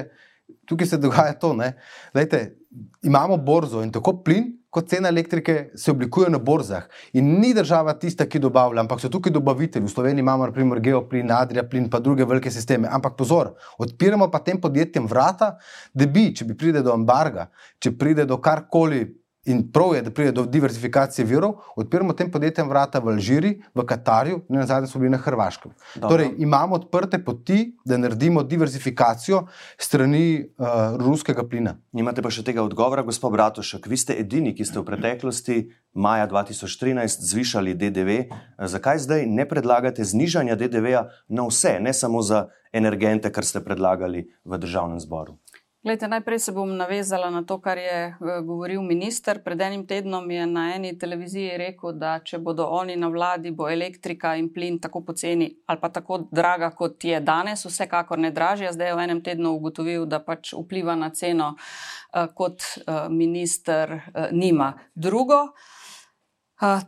[0.69, 1.55] tukaj se dogaja to.
[1.55, 1.73] ne.
[2.13, 2.59] Glejte,
[3.03, 4.53] imamo borzo in tako plin.
[4.69, 6.85] Kot cena elektrike se oblikuje na borzah.
[7.13, 9.87] In ni država tista, ki dobavlja, ampak so tukaj dobavitelji.
[9.87, 12.89] V Sloveniji imamo, naprimer, Geoplin, Adria Plin, pa druge velike sisteme.
[12.93, 15.55] Ampak pozor, odpiramo pa tem podjetjem vrata,
[15.95, 19.17] da bi, če bi pride do embarga, če pride do karkoli
[19.47, 23.85] In prav je, da pride do diverzifikacije virov, odpiramo tem podjetjem vrata v Alžiriji, v
[23.87, 25.73] Katarju, in na zadnje smo bili na Hrvaškem.
[25.95, 26.09] Dobro.
[26.09, 29.45] Torej, imamo odprte poti, da naredimo diverzifikacijo
[29.79, 30.67] strani uh,
[30.99, 31.77] ruskega plina.
[31.93, 33.87] Nimate pa še tega odgovora, gospod Bratošek.
[33.87, 35.59] Vi ste edini, ki ste v preteklosti,
[35.95, 38.19] maja 2013, zvišali DDV.
[38.59, 44.27] Zakaj zdaj ne predlagate znižanja DDV-ja na vse, ne samo za energente, kar ste predlagali
[44.45, 45.39] v državnem zboru?
[45.87, 49.39] Glejte, najprej se bom navezala na to, kar je eh, govoril minister.
[49.43, 53.69] Pred enim tednom je na eni televiziji rekel, da če bodo oni na vladi, bo
[53.71, 58.73] elektrika in plin tako poceni ali pa tako draga, kot je danes, vsekakor ne dražja.
[58.75, 64.01] Zdaj je v enem tednu ugotovil, da pač vpliva na ceno, eh, kot eh, minister
[64.33, 64.73] nima.
[64.95, 65.53] Drugo,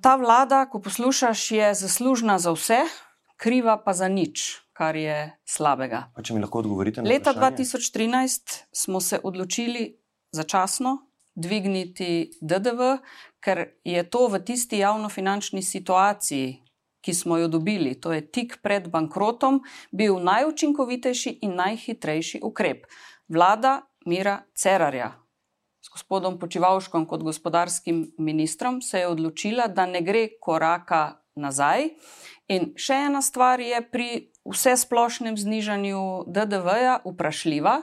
[0.02, 2.82] ta vlada, ko poslušaš, je zaslužna za vse,
[3.36, 6.04] kriva pa za nič, kar je slabega.
[6.14, 7.66] Pa če mi lahko odgovorite na Leta vprašanje?
[7.66, 9.90] 2013 smo se odločili
[10.30, 10.96] začasno
[11.34, 12.94] dvigniti DDV,
[13.42, 16.56] ker je to v tisti javnofinančni situaciji,
[17.02, 19.62] ki smo jo dobili, to je tik pred bankrotom,
[19.94, 22.86] bil najučinkovitejši in najhitrejši ukrep.
[23.28, 25.12] Vlada Mira Cerarja
[25.88, 31.88] s gospodom Počivalškom kot gospodarskim ministrom se je odločila, da ne gre koraka nazaj.
[32.48, 34.08] In še ena stvar je pri
[34.48, 37.82] vse splošnem znižanju DDV-ja vprašljiva,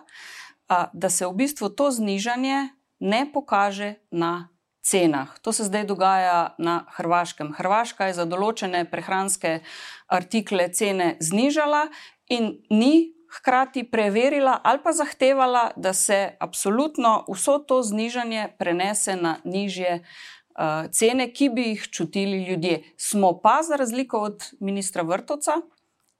[0.94, 4.50] da se v bistvu to znižanje ne pokaže na
[4.86, 5.40] cenah.
[5.42, 7.54] To se zdaj dogaja na Hrvaškem.
[7.58, 9.60] Hrvaška je za določene prehranske
[10.08, 11.88] artikle cene znižala
[12.30, 19.38] in ni hkrati preverila ali pa zahtevala, da se absolutno vso to znižanje prenese na
[19.44, 22.84] nižje uh, cene, ki bi jih čutili ljudje.
[22.98, 25.62] Smo pa, za razliko od ministra Vrtovca,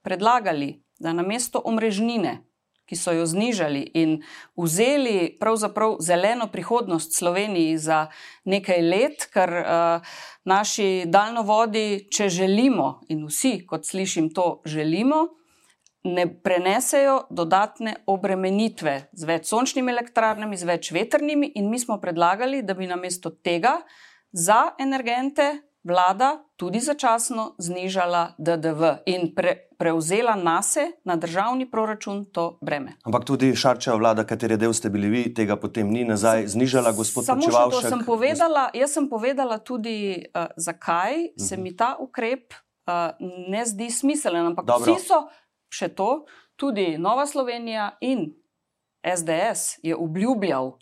[0.06, 2.38] predlagali, da namesto omrežnine,
[2.86, 4.20] ki so jo znižali in
[4.54, 8.06] vzeli pravzaprav zeleno prihodnost Sloveniji za
[8.46, 10.14] nekaj let, ker uh,
[10.46, 15.26] naši daljnovodi, če želimo, in vsi, kot slišim, to želimo,
[16.06, 22.62] ne prenesejo dodatne obremenitve z več sončnimi elektrarnami, z več vetrnimi, in mi smo predlagali,
[22.62, 23.80] da bi namesto tega
[24.30, 32.58] za energente vlada tudi začasno znižala DDV in pre, prevzela nase na državni proračun to
[32.62, 32.96] breme.
[33.04, 37.24] Ampak tudi Šarčeva vlada, katere del ste bili vi, tega potem ni nazaj znižala, gospod
[37.24, 38.70] Samo še to sem povedala.
[38.74, 41.62] Jaz sem povedala tudi, uh, zakaj se Mhm.
[41.62, 43.14] mi ta ukrep uh,
[43.48, 44.46] ne zdi smiselen.
[44.46, 44.94] Ampak Dobro.
[44.94, 45.28] vsi so
[45.70, 48.34] še to, tudi Nova Slovenija in
[49.06, 50.78] SDS je obljubljal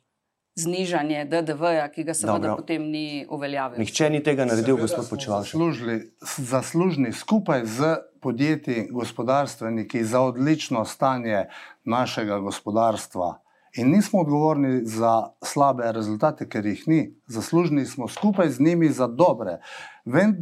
[0.54, 2.56] znižanje DDV-ja, ki ga seveda Dobro.
[2.56, 3.78] potem ni uveljavil.
[3.78, 5.52] Nihče ni tega naredil, gospod Počivalšek.
[5.52, 5.96] Zaslužili,
[6.38, 11.46] zaslužni skupaj z podjetji, gospodarstveniki za odlično stanje
[11.84, 13.40] našega gospodarstva.
[13.76, 17.14] In nismo odgovorni za slabe rezultate, ker jih ni.
[17.26, 19.58] Zaslužni smo skupaj z njimi za dobre.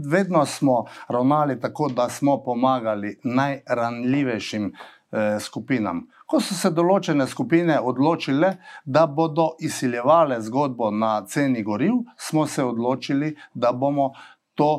[0.07, 4.73] Vedno smo ravnali tako, da smo pomagali najranljivejšim
[5.41, 6.07] skupinam.
[6.27, 12.65] Ko so se določene skupine odločile, da bodo izsiljevale zgodbo na ceni goriv, smo se
[12.65, 14.13] odločili, da bomo
[14.55, 14.71] to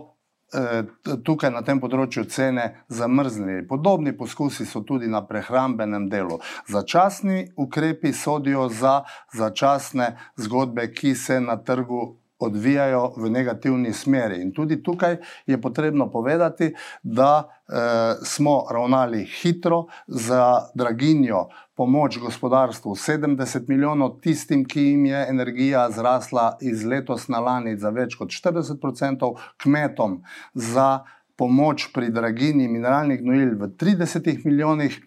[0.54, 0.82] eh,
[1.26, 3.67] tukaj na tem področju cene zamrznili.
[3.69, 6.39] Podobni poskusi so tudi na prehrambenem delu.
[6.69, 14.41] Začasni ukrepi sodijo za začasne zgodbe, ki se na trgu odvijajo v negativni smeri.
[14.41, 17.74] In tudi tukaj je potrebno povedati, da eh,
[18.24, 26.58] smo ravnali hitro za draginjo, pomoč gospodarstvu 70 milijonov, tistim, ki jim je energija zrasla
[26.62, 30.22] iz letos na lani za več kot 40 odstotkov, kmetom
[30.54, 31.04] za
[31.36, 35.02] pomoč pri draginji mineralnih gnojil v 30 milijonih.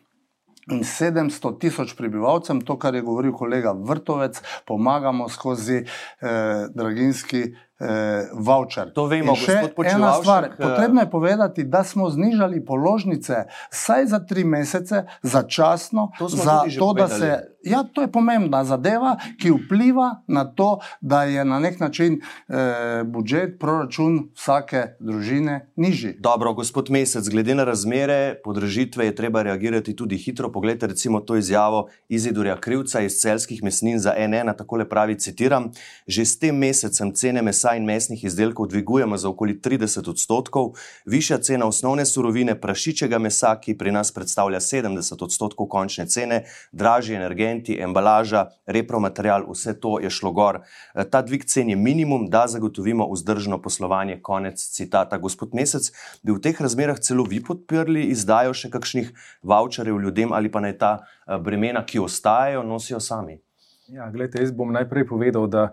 [0.70, 7.44] In 700 tisoč prebivalcem, to, kar je govoril kolega Vrtovec, pomagamo skozi eh, draginski
[7.80, 7.86] eh,
[8.32, 8.92] voucher.
[8.92, 9.52] To vemo, In še
[9.86, 10.44] ena stvar.
[10.44, 13.34] Eh, Potrebno je povedati, da smo znižali položnice
[13.70, 17.20] vsaj za tri mesece, začasno, To za to, da povedali.
[17.20, 17.40] se.
[17.62, 23.02] Ja, to je pomembna zadeva, ki vpliva na to, da je na nek način eh,
[23.04, 26.14] budžet, proračun vsake družine nižji.
[26.20, 30.52] Dobro, gospod Mesec, glede na razmere podražitve je treba reagirati tudi hitro.
[30.52, 35.72] Poglejte, recimo to izjavo Izidorja Krivca iz celskih mesnin za NN, takole pravi: citiram:
[36.06, 40.74] Že s tem mesecem cene mesa in mesnih izdelkov dvigujemo za okoli 30 odstotkov,
[41.06, 47.16] višja cena osnovne surovine, prašičjega mesa, ki pri nas predstavlja 70 odstotkov končne cene, dražji
[47.16, 50.60] energenti, embalaža, repromaterial, vse to je šlo gor.
[50.94, 54.20] Eh, Ta dvig cen je minimum, da zagotovimo vzdržno poslovanje.
[54.22, 55.18] Konec citata.
[55.18, 55.90] Gospod Mesec,
[56.22, 60.78] bi v teh razmerah celo vi podprli izdajo še kakšnih voucherjev ljudem ali pa naj
[60.78, 63.45] ta eh, bremena, ki ostajajo, nosijo sami?
[63.88, 65.68] Ja, gledajte, jaz bom najprej povedal, da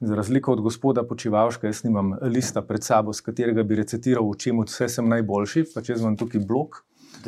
[0.00, 4.38] za razliko od gospoda Počivalška, jaz nimam lista pred sabo, s katerega bi recitiral, v
[4.40, 6.84] čem vse sem najboljši, pa če vam tukaj blok.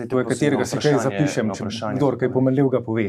[0.09, 1.99] To je katerega si kaj zapišem, če vprašanje.
[1.99, 3.09] kdo kaj pomenljivega pove.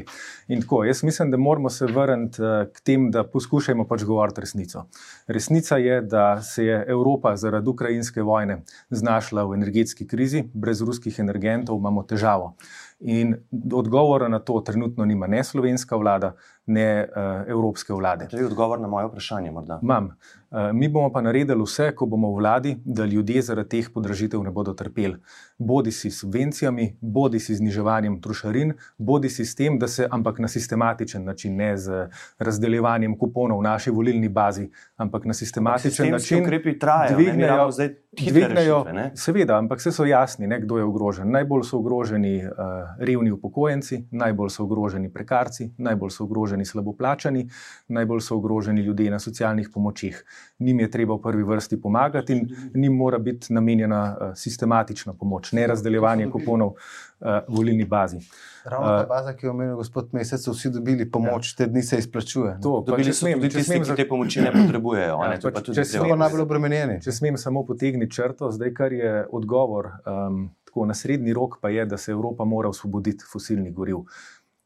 [0.52, 4.42] In tako, jaz mislim, da moramo se vrniti eh, k tem, da poskušajmo pač govoriti
[4.42, 4.88] resnico.
[5.28, 11.20] Resnica je, da se je Evropa zaradi ukrajinske vojne znašla v energetski krizi, brez ruskih
[11.20, 12.56] energentov imamo težavo.
[13.02, 13.36] In
[13.74, 16.36] odgovora na to trenutno nima ne slovenska vlada,
[16.72, 18.28] ne uh, evropske vlade.
[18.32, 19.52] To je odgovor na moje vprašanje.
[19.52, 19.80] Morda.
[19.84, 20.14] Imam.
[20.52, 24.44] Eh, Mi bomo pa naredili vse, ko bomo v vladi, da ljudje zaradi teh podražitev
[24.44, 25.16] ne bodo trpeli.
[25.58, 30.40] Bodi si s subvencijami, bodi si zniževanjem trošarin, bodi si s tem, da se, ampak
[30.40, 32.10] na sistematičen način, ne z
[32.40, 36.44] razdeljevanjem kuponov v naši volilni bazi, ampak na sistematičen Sistemski način.
[36.44, 39.12] ukrepi trajajo, ne, mi rabimo zdaj dvignejo, rešitve, ne?
[39.16, 41.32] seveda, ampak vse so jasni, ne, kdo je ogrožen.
[41.32, 42.52] Najbolj so ogroženi uh,
[43.00, 47.48] revni upokojenci, najbolj so ogroženi prekarci, najbolj so ogroženi slabo plačani,
[47.88, 50.26] najbolj so ogroženi ljudje na socialnih pomočih.
[50.60, 55.52] Njim je treba v prvi vrsti pomagati in njim mora biti namenjena uh, sistematična pomoč,
[55.52, 58.18] ne razdeljevanje kuponov uh, volilni bazi.
[58.64, 61.82] Ravno ta Eh, baza, ki jo omenil gospod Mesec, so vsi dobili pomoč, te dni
[61.84, 62.58] se izplačuje.
[62.64, 65.18] To, pa Dobili če so smem- tudi če tisti, ki te pomoči ne potrebujejo.
[65.24, 67.02] Ja, ne, to pa pa če So najbolj obremenjeni.
[67.02, 71.70] Če smem samo potegniti črto, zdaj kar je odgovor um, tako na srednji rok, pa
[71.70, 74.06] je, da se Evropa mora osvoboditi fosilnih goriv.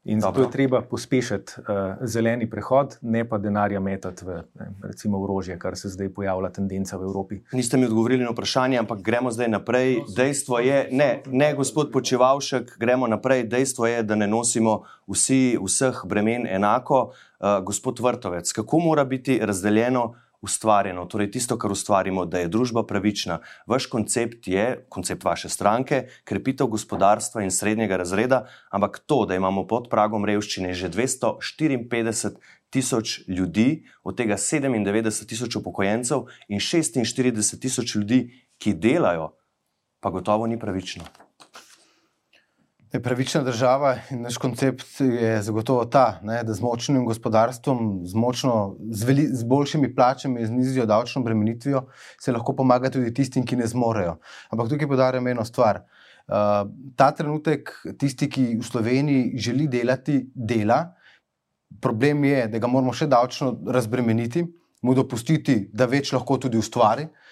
[0.08, 0.48] In zato Dobro.
[0.48, 1.66] je treba pospešiti uh,
[2.00, 6.96] zeleni prehod, ne pa denarja metati v ne, recimo orožje, kar se zdaj pojavlja tendenca
[6.96, 7.40] v Evropi.
[7.52, 9.96] Niste mi odgovorili na vprašanje, ampak gremo zdaj naprej.
[10.16, 13.48] Dejstvo je, ne, ne gospod Počivalšek, gremo naprej.
[13.50, 17.10] Dejstvo je, da ne nosimo vsi vseh bremen enako.
[17.40, 20.14] Uh, gospod Vrtovec, kako mora biti razdeljeno?
[20.42, 23.38] Ustvarjeno, torej tisto, kar ustvarimo, da je družba pravična.
[23.66, 29.66] Vaš koncept je, koncept vaše stranke, krepitev gospodarstva in srednjega razreda, ampak to, da imamo
[29.66, 32.36] pod pragom revščine že 254
[32.70, 38.20] tisoč ljudi, od tega 97 tisoč upokojencev in 46 tisoč ljudi,
[38.58, 39.32] ki delajo,
[40.00, 41.25] pa gotovo ni pravično.
[42.92, 48.14] Je pravična država in naš koncept je zagotovo ta, ne, da z močnim gospodarstvom, z,
[48.14, 51.82] močno, z, veli, z boljšimi plačami, z nizjo davčno bremenitvijo
[52.20, 54.16] se lahko pomaga tudi tistim, ki ne zmorejo.
[54.50, 55.82] Ampak tukaj podarjam eno stvar.
[56.26, 60.94] Uh, ta trenutek tisti, ki v Sloveniji želi delati, dela.
[61.82, 64.46] Problem je, da ga moramo še davčno razbremeniti,
[64.82, 67.10] mu dopustiti, da več lahko tudi ustvari.
[67.10, 67.25] Uh,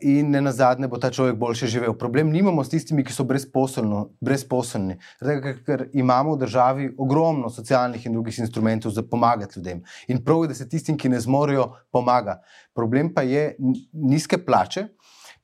[0.00, 1.94] in ne na zadnje bo ta človek boljše živel.
[1.98, 4.96] Problem nimamo s tistimi, ki so brezposelni,
[5.66, 9.82] ker, imamo v državi ogromno socialnih in drugih instrumentov za pomagati ljudem.
[10.08, 12.42] In prav je, da se tistim, ki ne zmorejo, pomaga.
[12.74, 13.56] Problem pa je
[13.92, 14.88] nizke plače.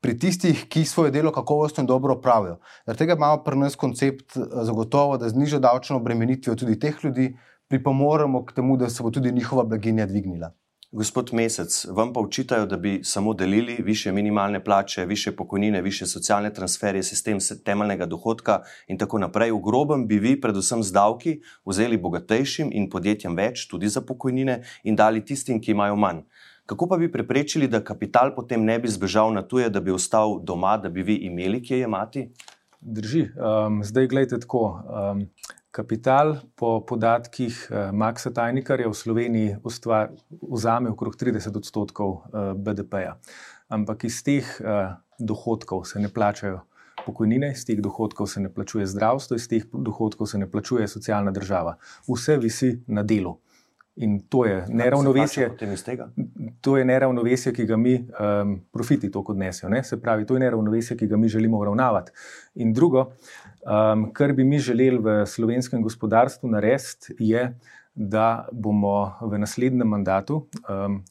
[0.02, 2.56] Pri tistih, ki svoje delo kakovostno in dobro opravijo.
[2.86, 6.98] Zaradi tega imamo pri nas koncept eh, zagotovo, da z nižjo davčno obremenitvijo tudi teh
[7.04, 7.36] ljudi
[7.70, 10.50] pripomoremo k temu, da se bo tudi njihova blaginja dvignila.
[10.92, 16.06] Gospod Mesec, vam pa učitajo, da bi samo delili više minimalne plače, više pokojnine, više
[16.06, 19.50] socialne transferje, sistem temeljnega dohodka in tako naprej.
[19.52, 24.58] V grobem bi vi, predvsem z davki, vzeli bogatejšim in podjetjem več, tudi za pokojnine,
[24.84, 26.20] in dali tistim, ki imajo manj.
[26.66, 30.42] Kako pa bi preprečili, da kapital potem ne bi zbežal na tuje, da bi ostal
[30.44, 32.28] doma, da bi vi imeli kje jemati?
[32.80, 33.30] Drži.
[33.32, 34.82] Um, zdaj, gledajte tako.
[34.84, 35.28] Um,
[35.72, 43.16] kapital, po podatkih uh, Maxa Tajnikarja, v Sloveniji ustvar, vzame okrog 30 odstotkov uh, BDP-ja.
[43.72, 46.60] Ampak iz teh uh, dohodkov se ne plačajo
[47.06, 51.32] pokojnine, iz teh dohodkov se ne plačuje zdravstvo, iz teh dohodkov se ne plačuje socialna
[51.32, 51.78] država.
[52.08, 53.38] Vse visi na delu.
[53.96, 55.50] In to je neravnovesje.
[56.60, 59.68] To je neravnovesje, ki ga mi, um, profiti to odnesijo.
[59.68, 59.82] Ne?
[59.84, 62.12] Se pravi, to je neravnovesje, ki ga mi želimo uravnavati.
[62.54, 63.12] In drugo,
[63.62, 67.52] um, kar bi mi želeli v slovenskem gospodarstvu narediti, je,
[67.94, 71.02] da bomo v naslednjem mandatu um,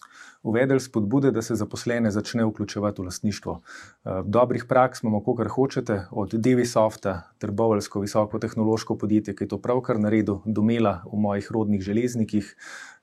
[0.44, 3.52] uvedli spodbude, da se zaposlene začne vključevati v lastništvo.
[3.52, 10.00] Uh, dobrih praks imamo, kar hočete, od Devisofta, trbovalsko visokotehnološko podjetje, ki je to pravkar
[10.00, 12.56] naredil, domela v mojih rodnih železnikih.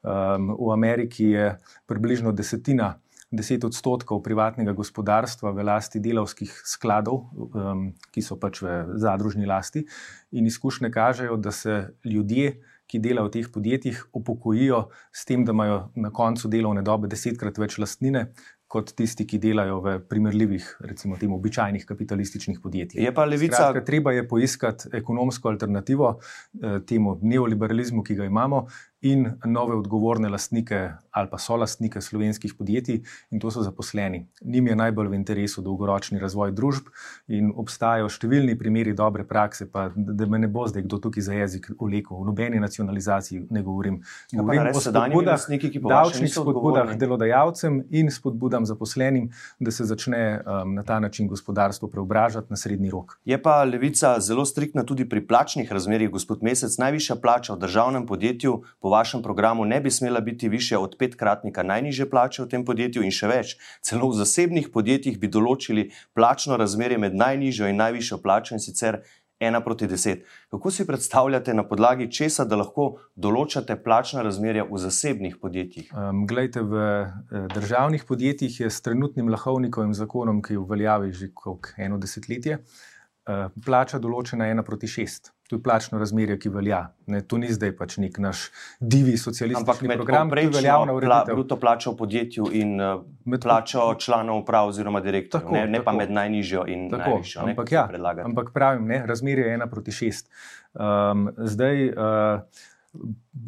[0.02, 2.98] Um, v Ameriki je približno desetina.
[3.30, 9.84] 10 odstotkov privatnega gospodarstva v lasti delavskih skladov, um, ki so pač v zadružni lasti,
[10.32, 12.56] in izkušnje kažejo, da se ljudje,
[12.88, 17.60] ki delajo v teh podjetjih, upokojijo s tem, da imajo na koncu delovne dobe desetkrat
[17.60, 18.30] več lastnine,
[18.68, 23.00] kot tisti, ki delajo v primerljivih, recimo, tem običajnih kapitalističnih podjetjih.
[23.00, 23.56] Je pa levica.
[23.56, 28.66] Skratka, treba je poiskati ekonomsko alternativo eh, temu neoliberalizmu, ki ga imamo,
[29.00, 34.20] in nove odgovorne lastnike ali pa so lastnike slovenskih podjetij, in to so zaposleni.
[34.42, 36.90] Nim je najbolj v interesu dolgoročni razvoj družb,
[37.34, 41.34] in obstajajo številni primeri dobre prakse, pa da me ne bo zdaj kdo tukaj za
[41.34, 42.20] jezik ulekel.
[42.20, 43.98] V nobeni nacionalizaciji ne govorim.
[44.30, 50.22] Ja, Govorim res o spodbudah, lastniki, davčnih spodbudah delodajalcem in spodbudam zaposlenim, da se začne
[50.38, 53.18] um, na ta način gospodarstvo preobražati na srednji rok.
[53.26, 56.78] Je pa levica zelo striktna tudi pri plačnih razmerjih, gospod Mesec.
[56.78, 61.62] Najvišja plača v državnem podjetju po vašem programu ne bi smela biti višja od petkratnika
[61.62, 63.54] najnižje plače v tem podjetju in še več.
[63.82, 69.02] Celo v zasebnih podjetjih bi določili plačno razmerje med najnižjo in najvišjo plačo in sicer
[69.40, 70.24] ena proti deset.
[70.50, 75.92] Kako si predstavljate na podlagi česa, da lahko določate plačna razmerja v zasebnih podjetjih?
[75.94, 81.12] Um, glejte, v eh, državnih podjetjih je s trenutnim lahovnikovim zakonom, ki je v veljavi
[81.12, 85.32] že koliko eno desetletje, eh, plača določena ena proti šest.
[85.48, 86.78] To je plačno razmerje, ki velja.
[87.06, 90.96] Ne, to ni zdaj pač nek naš divi socialistični program, ki je povprečno veljavna pla,
[90.98, 91.34] ureditev.
[91.34, 95.78] bruto plačo v podjetju in uh, Med- plačo članov uprav oziroma direktorjev, Tako, ne, ne
[95.78, 95.96] pa tako.
[95.96, 97.42] med najnižjo in Tako, najvišjo.
[97.42, 98.26] ne, ampak, ja, predlagate.
[98.26, 100.28] ampak pravim, ne, razmerje je ena proti šest.
[100.74, 102.40] Um, zdaj, uh,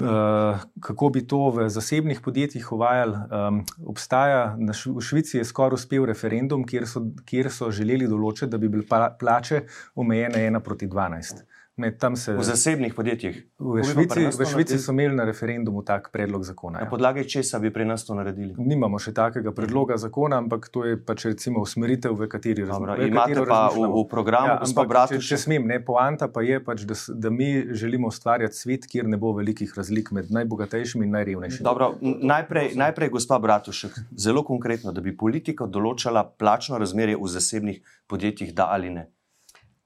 [0.01, 3.17] uh, kako bi to v zasebnih podjetjih uvajali?
[3.29, 8.09] Um, obstaja, na Šv v Švici je skoraj uspel referendum, kjer so, kjer so želeli
[8.09, 9.63] določiti, da bi bile pla plače
[9.95, 11.45] omejene ena proti dvanajst.
[11.77, 13.47] Ne, tam se, V zasebnih podjetjih.
[13.59, 16.79] v, Švici, v Švici so imeli na referendumu tak predlog zakona.
[16.79, 16.91] Na Ja.
[16.91, 18.55] podlagi česa bi pri nas to naredili?
[18.59, 23.07] Nimamo še takega predloga zakona, ampak to je pač recimo usmeritev, v kateri razmišljamo.
[23.07, 26.61] imate pa v, v programu, ja, ampak, če, če Bratušek, smem, ne, poanta pa je,
[26.61, 31.13] pač, da, da mi želimo ustvarjati svet, kjer ne bo velikih razlik med najbogatejšimi in
[31.13, 31.65] najrevnejšimi.
[31.65, 37.81] Dobro, najprej, najprej, gospa Bratušek, zelo konkretno, da bi politika določala plačno razmerje v zasebnih
[38.07, 39.07] podjetjih, da ali ne.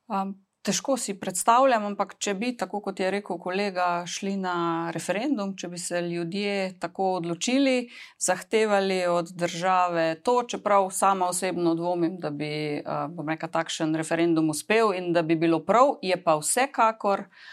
[0.08, 0.34] Um,
[0.64, 4.56] težko si predstavljam, ampak če bi, tako kot je rekel kolega, šli na
[4.94, 12.16] referendum, če bi se ljudje tako odločili, zahtevali od države to, čeprav sama osebno dvomim,
[12.20, 17.28] da bi bom rekel, takšen referendum uspel in da bi bilo prav, je pa vsekakor.
[17.28, 17.52] uh,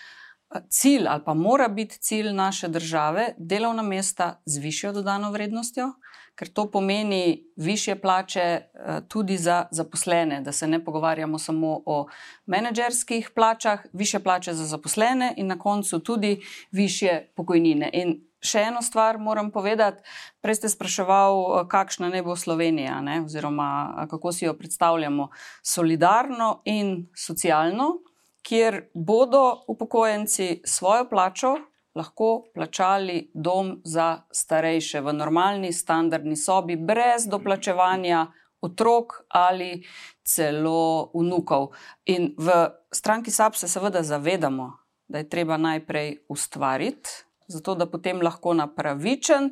[0.70, 5.94] Cilj ali pa mora biti cilj naše države delovna mesta z višjo dodano vrednostjo,
[6.36, 8.66] ker to pomeni više plače eh,
[9.08, 12.08] tudi za zaposlene, da se ne pogovarjamo samo o
[12.46, 17.90] menedžerskih plačah, više plače za zaposlene in na koncu tudi više pokojnine.
[17.94, 20.02] In še eno stvar moram povedati.
[20.42, 23.22] Prej ste spraševal, kakšna ne bo Slovenija, ne?
[23.26, 25.30] oziroma a, kako si jo predstavljamo.
[25.64, 28.02] Solidarno in socialno,
[28.42, 31.56] kjer bodo upokojenci svojo plačo
[31.96, 38.28] lahko plačali dom za starejše v normalni, standardni sobi, brez doplačevanja
[38.62, 39.84] otrok ali
[40.24, 41.72] celo vnukov.
[42.06, 44.72] In v stranki SAP se seveda zavedamo,
[45.08, 47.10] da je treba najprej ustvariti,
[47.48, 49.50] zato da potem lahko na pravičen,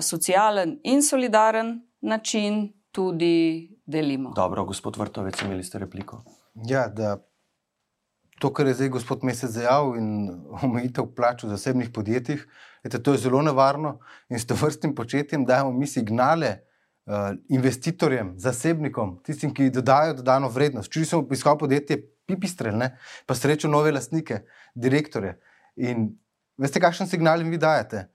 [0.00, 4.32] socialen in solidaren način tudi delimo.
[4.36, 6.22] Dobro, gospod Vrtovec, imeli ste repliko.
[6.54, 7.16] Ja, da
[8.40, 10.08] to, kar je zdaj gospod Mesec dejal in
[10.62, 12.42] omejitev plač v zasebnih podjetjih,
[12.84, 16.50] ete, to je zelo nevarno in s to vrstnim početjem dajemo mi signale
[17.06, 20.92] uh, investitorjem, zasebnikom, tistim, ki dodajo dodano vrednost.
[20.92, 22.90] Če sem obiskal podjetje Pipistrel, ne,
[23.26, 24.42] pa srečo nove lastnike,
[24.74, 25.36] direktore.
[25.78, 26.10] In
[26.58, 28.08] veste, kakšen signal jim vi dajete?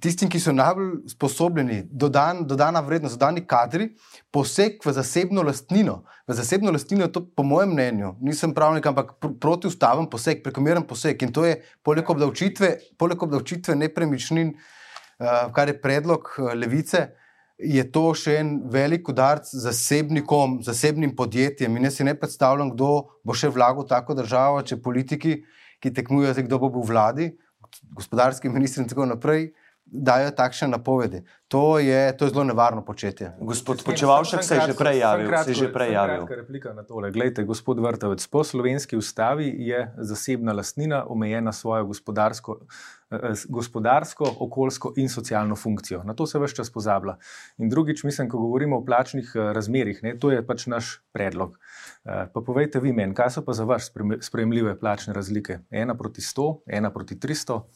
[0.00, 3.90] Tistim, ki so najbolj sposobljeni, dodan, dodana vrednost, dodani kadri,
[4.32, 5.98] poseg v zasebno lastnino.
[6.28, 10.86] V zasebno lastnino je to, po mojem mnenju, nisem pravnik, ampak pr protiustaven poseg, prekomeren
[10.88, 11.20] poseg.
[11.24, 17.06] In to je poleg obdavčitve, poleg obdavčitve nepremičnin, uh, kar je predlog uh, levice,
[17.56, 21.76] je to še en velik udarc zasebnikom, zasebnim podjetjem.
[21.76, 22.90] In jaz si ne predstavljam, kdo
[23.24, 25.38] bo še vlagal v tako državo, če politiki,
[25.80, 27.30] ki tekmujejo, kdo bo v vladi,
[27.96, 29.50] gospodarski ministri in tako naprej,
[29.86, 31.22] dajo takšne napovedi.
[31.48, 33.32] To je, to je zelo nevarno početje.
[33.40, 35.30] Gospod Počevalšek se je že prej javil.
[35.44, 36.26] Se je že prej javil.
[36.26, 37.10] Replika na tole.
[37.10, 42.60] Glejte, gospod Vrtavec, po slovenski ustavi je zasebna lastnina omejena svojo gospodarsko,
[43.48, 46.02] gospodarsko, okoljsko in socialno funkcijo.
[46.02, 47.16] Na to se vse čas pozablja.
[47.58, 51.58] In drugič, mislim, ko govorimo o plačnih eh, razmerih, ne, to je pač naš predlog.
[52.04, 55.58] Eh, pa povejte vi meni, kaj so pa za vas sprejemljive plačne razlike?
[55.70, 57.68] Ena proti sto, ena proti tristo.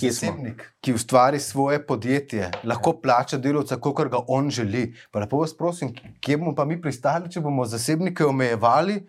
[0.00, 4.92] Zasebnik, ki ustvari svoje podjetje, lahko plača delovca, kot ga on želi.
[5.10, 5.90] Pa lepo vas prosim,
[6.20, 9.02] kje bomo pa mi pristali, če bomo zasebnike omejevali?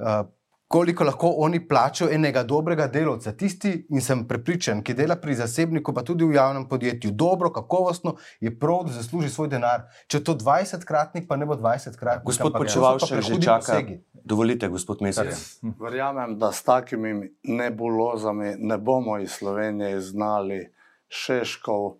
[0.00, 0.22] Uh,
[0.70, 3.32] koliko lahko oni plačajo enega dobrega delovca.
[3.32, 8.12] Tisti, in sem prepričan, ki dela pri zasebniku, pa tudi v javnem podjetju, dobro, kakovostno,
[8.40, 9.88] je prav, da zasluži svoj denar.
[10.06, 12.22] Če to 20-kratnik, pa ne bo 20-kratnik.
[12.30, 13.80] Gospod Počevalšek že čaka.
[14.14, 15.34] Dovolite, gospod Mesec.
[15.58, 15.74] Hm.
[15.82, 20.68] Verjamem, da s takimi nebulozami ne bomo iz Slovenije znali
[21.08, 21.96] Šeškov,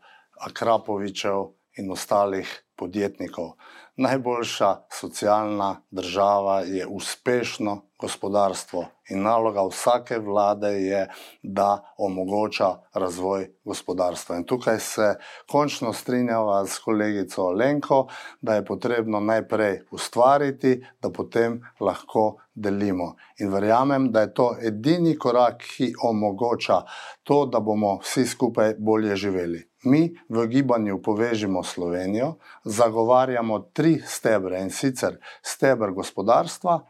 [0.47, 1.51] Akrapovičev
[1.83, 2.47] in ostalih
[2.77, 3.57] podjetnikov.
[3.97, 11.09] Najboljša socialna država je uspešno gospodarstvo in naloga vsake vlade je,
[11.43, 14.37] da omogoča razvoj gospodarstva.
[14.37, 15.15] In tukaj se
[15.51, 18.07] končno strinjava s kolegico Lenko,
[18.41, 23.15] da je potrebno najprej ustvariti, da potem lahko delimo.
[23.39, 26.83] In verjamem, da je to edini korak, ki omogoča
[27.23, 29.70] to, da bomo vsi skupaj bolje živeli.
[29.85, 36.81] Mi v gibanju Povežimo Slovenijo zagovarjamo tri stebre in sicer stebr gospodarstva,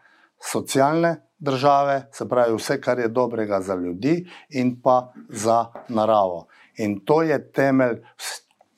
[0.42, 6.46] socialne države, se pravi vse, kar je dobrega za ljudi in pa za naravo.
[6.76, 8.00] In to je temelj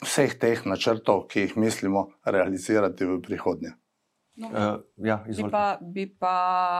[0.03, 3.73] vseh teh načrtov, ki jih mislimo realizirati v prihodnje.
[4.35, 6.37] No, uh, ja, bi, pa, bi pa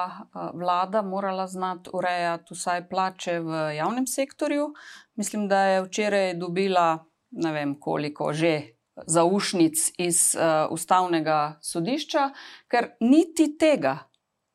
[0.10, 4.72] uh, vlada morala znati urejati vsaj plače v javnem sektorju.
[5.16, 8.78] Mislim, da je včeraj dobila ne vem koliko že
[9.10, 12.30] zaušnic iz uh, ustavnega sodišča,
[12.70, 13.98] ker niti tega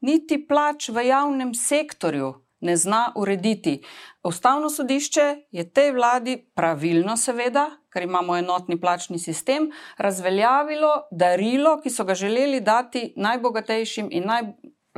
[0.00, 3.82] niti plač v javnem sektorju ne zna urediti.
[4.26, 11.90] Ustavno sodišče je tej vladi pravilno, seveda, ker imamo enotni plačni sistem, razveljavilo darilo, ki
[11.90, 14.42] so ga želeli dati najbogatejšim in naj,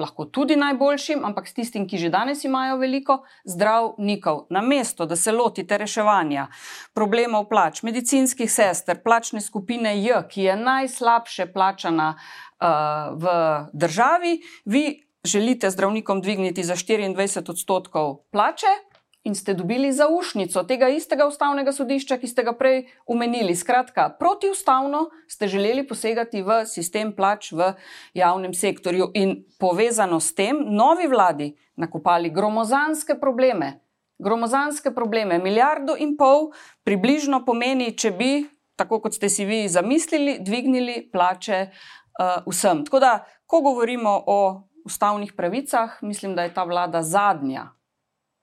[0.01, 4.47] lahko tudi najboljšim, ampak s tistim, ki že danes imajo veliko zdravnikov.
[4.51, 6.49] Na mesto, da se lotite reševanja
[6.95, 13.39] problemov plač, medicinskih sester, plačne skupine J, ki je najslabše plačana uh, v
[13.73, 14.85] državi, vi
[15.25, 18.90] želite zdravnikom dvigniti za 24 odstotkov plače,
[19.25, 23.55] in ste dobili zaušnico tega istega ustavnega sodišča, ki ste ga prej umenili.
[23.57, 27.73] Skratka, protiustavno ste želeli posegati v sistem plač v
[28.15, 33.81] javnem sektorju in povezano s tem novi vladi nakopali gromozanske probleme.
[34.19, 36.51] Gromozanske probleme, milijardo in pol,
[36.85, 38.33] približno pomeni, če bi,
[38.77, 42.85] tako kot ste si vi zamislili, dvignili plače uh, vsem.
[42.85, 43.13] Tako da,
[43.47, 44.41] ko govorimo o
[44.85, 47.80] ustavnih pravicah, mislim, da je ta vlada zadnja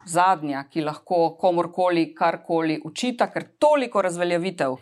[0.09, 4.77] zadnja, ki lahko komorkoli karkoli učita, ker toliko razveljavitev,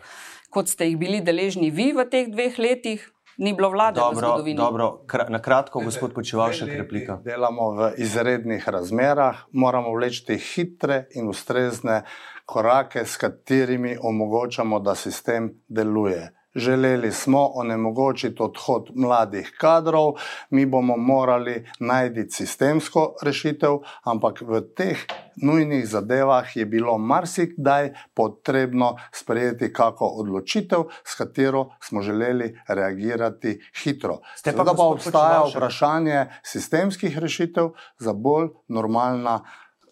[0.50, 3.12] kot ste jih bili deležni vi v teh dveh letih.
[3.36, 4.56] Ni bilo vlade dobro, v zgodovini.
[4.56, 4.86] Dobro,
[5.28, 7.18] na kratko, gospod Počeval, še replika.
[7.20, 12.00] Delamo v izrednih razmerah, moramo vleči hitre in ustrezne
[12.48, 16.30] korake, s katerimi omogočamo, da sistem deluje.
[16.56, 20.12] Želeli smo onemogočiti odhod mladih kadrov,
[20.50, 25.04] mi bomo morali najti sistemsko rešitev, ampak v teh
[25.42, 34.18] nujnih zadevah je bilo marsikdaj potrebno sprejeti kako odločitev, s katero smo želeli reagirati hitro.
[34.36, 39.40] Seveda pa obstaja vprašanje sistemskih rešitev za bolj normalna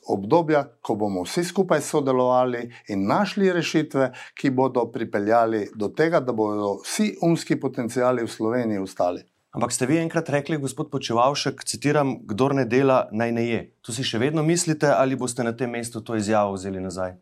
[0.09, 6.33] obdobja, ko bomo vsi skupaj sodelovali in našli rešitve, ki bodo pripeljali do tega, da
[6.33, 9.25] bodo vsi umski potencijali v Sloveniji ostali.
[9.55, 13.61] Ampak ste vi enkrat rekli, gospod Počevalšek, citiram: Kdor ne dela, naj ne je.
[13.87, 17.15] To si še vedno mislite, ali boste na tem mestu to izjavo vzeli nazaj?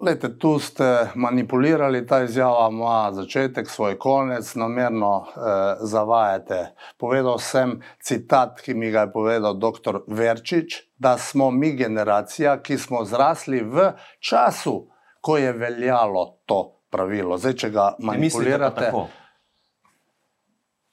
[0.00, 6.74] Lete, tu ste manipulirali, ta izjava ima začetek, svoj konec, namerno eh, zavajate.
[6.96, 10.00] Povedal sem citat, ki mi ga je povedal dr.
[10.06, 14.88] Verčič, da smo mi generacija, ki smo zrasli v času,
[15.20, 17.36] ko je veljalo to pravilo.
[17.38, 18.92] Zdaj, če ga manipulirate.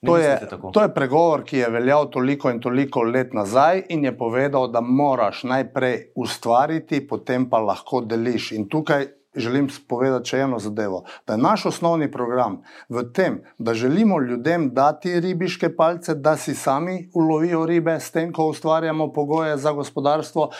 [0.06, 0.39] To je,
[0.74, 4.82] to je pregovor, ki je veljal toliko in toliko let nazaj in je povedal, da
[4.82, 8.52] moraš najprej ustvariti, potem pa lahko deliš.
[8.52, 11.04] In tukaj želim povedati še eno zadevo.
[11.28, 16.56] Da je naš osnovni program v tem, da želimo ljudem dati ribiške palce, da si
[16.56, 20.52] sami ulovijo ribe, s tem, ko ustvarjamo pogoje za gospodarstvo.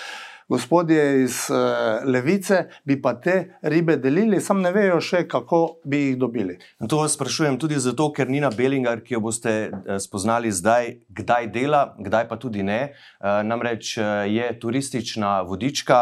[0.48, 1.58] Gospodje iz uh,
[2.06, 6.56] levice bi pa te ribe delili, sam ne vejo še, kako bi jih dobili.
[6.80, 10.94] In to vas sprašujem tudi zato, ker Nina Bellinger, ki jo boste eh, spoznali zdaj,
[11.12, 12.94] kdaj dela, kdaj pa tudi ne.
[13.20, 13.98] Uh, namreč
[14.32, 16.00] je turistična vodička,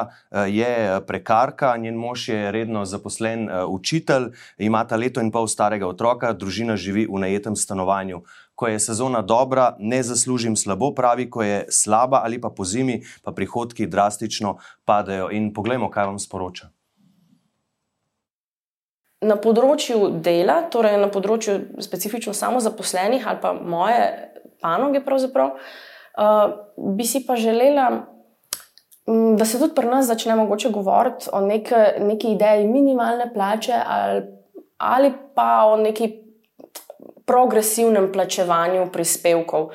[0.50, 6.34] je prekarka, njen mož je redno zaposlen učitelj, ima ta leto in pol starega otroka,
[6.38, 8.22] družina živi v najetem stanovanju
[8.56, 13.02] ko je sezona dobra, ne zaslužim slabo, pravi, ko je slaba ali pa po zimi,
[13.24, 15.30] pa prihodki drastično padajo.
[15.32, 16.72] In poglejmo, kaj vam sporoča.
[19.26, 24.02] Na področju dela, torej na področju specifično samozaposlenih ali pa moje
[24.62, 27.90] panoge, uh, bi si pa želela,
[29.08, 33.82] mm, da se tudi pri nas začne mogoče govoriti o neke, neki ideji minimalne plače
[33.88, 34.22] ali,
[34.78, 36.25] ali pa o neki
[37.26, 39.72] progresivnem plačevanju prispevkov.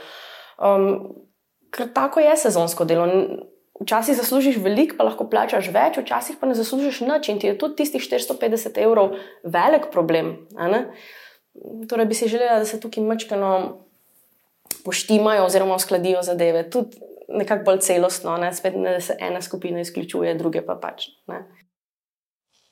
[0.61, 0.87] Um,
[1.75, 3.09] ker tako je sezonsko delo.
[3.81, 7.57] Včasih zaslužiš veliko, pa lahko plačaš več, včasih pa ne zaslužiš nič in ti je
[7.57, 10.35] tudi tistih 450 evrov velik problem.
[11.89, 13.53] Torej, bi si želela, da se tukaj mačkano
[14.85, 18.53] poštimajo oziroma uskladijo zadeve, tudi nekako bolj celostno, ne?
[18.53, 21.09] Spet, ne, da se ena skupina izključuje, druge pa pač.
[21.27, 21.45] Ne?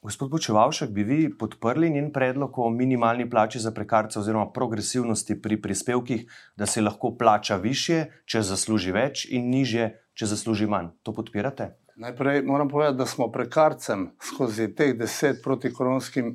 [0.03, 5.57] Gospod Počevalšek, bi vi podprli njen predlog o minimalni plači za prekarce oziroma progresivnosti pri
[5.62, 6.22] prispevkih,
[6.57, 10.92] da se lahko plača više, če zasluži več, in niže, če zasluži manj?
[11.03, 11.72] To podpirate?
[11.99, 16.30] Najprej moram povedati, da smo prekarcem skozi teh deset protikoronskih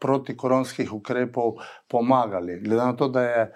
[0.00, 1.54] protikoronskih ukrepov
[1.88, 2.60] pomagali.
[2.60, 3.50] Glede na to, da je e,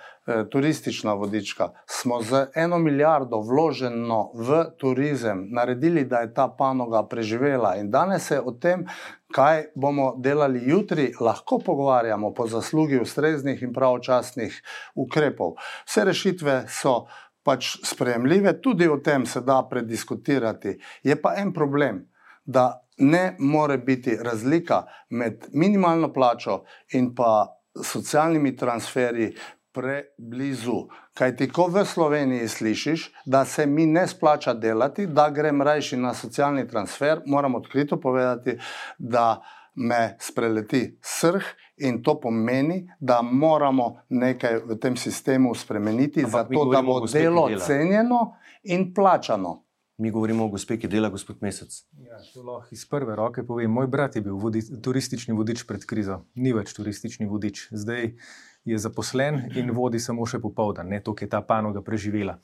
[0.51, 7.77] turistična vodička, smo z eno milijardo vloženo v turizem naredili, da je ta panoga preživela.
[7.77, 8.87] In danes se o tem,
[9.33, 14.63] kaj bomo delali jutri, lahko pogovarjamo po zaslugi ustreznih in pravočasnih
[14.95, 15.57] ukrepov.
[15.87, 17.05] Vse rešitve so.
[17.41, 20.75] Pač sprejemljive, tudi o tem se da prediskutirati.
[21.03, 22.03] Je pa en problem,
[22.45, 27.47] da ne more biti razlika med minimalno plačo in pa
[27.85, 29.35] socialnimi transferji
[29.73, 30.89] preblizu.
[31.15, 35.97] Kaj ti, ko v Sloveniji slišiš, da se mi ne splača delati, da grem rajši
[35.97, 38.59] na socialni transfer, moram odkrito povedati,
[38.99, 39.43] da
[39.75, 41.45] me spreleti srh
[41.77, 48.35] in to pomeni, da moramo nekaj v tem sistemu spremeniti, zato da bo delo cenjeno
[48.63, 49.70] in plačano.
[50.01, 51.75] Mi govorimo o gospe, ki dela gospod Mesec.
[52.01, 53.69] Ja, to lahko iz prve roke povem.
[53.77, 57.67] Moj brat je bil vodi, turistični vodič pred krizo, ni več turistični vodič.
[57.77, 58.15] Zdaj
[58.65, 62.37] je zaposlen in vodi samo še popoldan, ne to, ki je ta panoga preživela.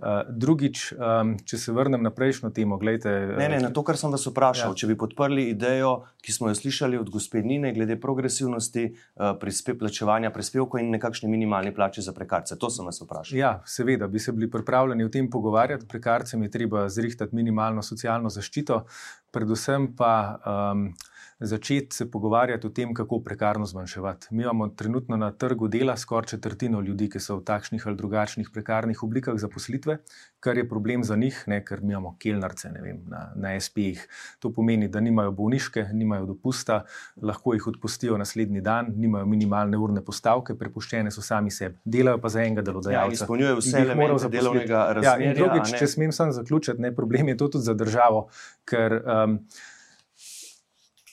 [0.00, 3.10] Uh, drugič, um, če se vrnem na prejšnjo temo, gledajte.
[3.36, 4.78] Ne, ne, na to, kar sem vas vprašal, ja.
[4.80, 5.90] če bi podprli idejo,
[6.24, 11.74] ki smo jo slišali od gospodine, glede progresivnosti uh, prispe, plačevanja prispevkov in nekakšne minimalne
[11.76, 12.56] plače za prekarce.
[12.56, 13.36] To sem vas vprašal.
[13.36, 15.88] Ja, seveda, bi se bili pripravljeni o tem pogovarjati.
[15.90, 18.84] Prekarcem je treba zrihtati minimalno socialno zaščito,
[19.34, 20.14] predvsem pa.
[20.40, 20.90] Um,
[21.40, 24.26] začeti se pogovarjati o tem, kako prekarno zmanjševati.
[24.30, 28.50] Mi imamo trenutno na trgu dela skoraj četrtino ljudi, ki so v takšnih ali drugačnih
[28.52, 29.98] prekarnih oblikah zaposlitve,
[30.40, 34.04] kar je problem za njih, ne, ker mi imamo kelnarce vem, na, na SP-jih.
[34.40, 36.84] To pomeni, da nimajo bolniške, nimajo dopusta,
[37.22, 42.28] lahko jih odpustijo naslednji dan, nimajo minimalne urne postavke, prepuščene so sami sebi, delajo pa
[42.28, 43.16] za enega delodajalca.
[43.16, 45.16] Ja, izpolnjujejo vse elemente delovnega razmerja.
[45.24, 48.26] Ja, in drugič, če smem sam zaključiti, ne, problem je to tudi za državo,
[48.68, 49.38] ker um,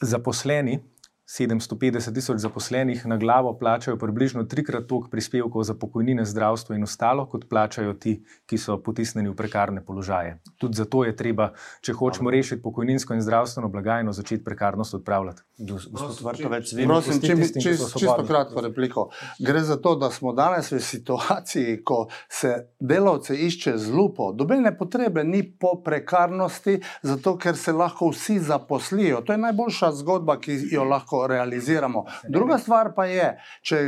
[0.01, 0.79] zaposleni,
[1.27, 7.25] 750 tisoč zaposlenih na glavo, plačajo približno trikrat toliko prispevkov za pokojnine, zdravstvo in ostalo,
[7.25, 10.37] kot plačajo ti, ki so potisnjeni v prekarne položaje.
[10.57, 11.49] Tudi zato je treba,
[11.81, 15.43] če hočemo rešiti pokojninsko in zdravstveno blagajno, začeti prekarnost odpravljati.
[15.57, 19.09] Gospod Vrtovec, vi prosim, če mi čisto kratko repliko.
[19.43, 24.31] Gre za to, da smo danes v situaciji, ko se delavce išče z lupo.
[24.31, 29.21] Dobene potrebe ni po prekarnosti, zato ker se lahko vsi zaposlijo.
[29.27, 32.05] To je najboljša zgodba, ki jo lahko realiziramo.
[32.29, 33.29] Druga stvar pa je,
[33.61, 33.79] če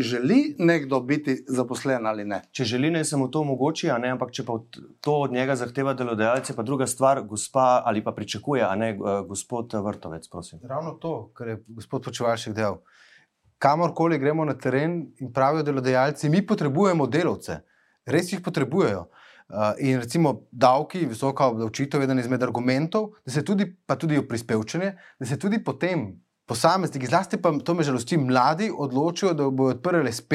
[0.00, 2.42] želi nekdo biti zaposlen ali ne.
[2.52, 4.58] Če želi, naj se mu to omogoči, ampak če pa
[5.00, 9.20] to od njega zahteva delodajalec, pa druga stvar, gospa ali pa pričakuje, a ne eh,
[9.28, 10.60] gospod Vrtovec, prosim.
[10.62, 12.80] Ravno to, kar je gospod Počevalšek del.
[13.58, 17.62] Kamorkoli gremo na teren in pravijo delodajalci, mi potrebujemo delavce,
[18.06, 19.06] res jih potrebujejo.
[19.46, 24.18] Uh, in recimo davki, visoka obdavčitev je eden izmed argumentov, da se tudi, pa tudi
[24.28, 24.88] prispevčenje,
[25.20, 26.08] da se tudi potem
[26.46, 30.32] posamezniki, zlasti pa to me žalosti, mladi odločijo, da bodo odprli SP,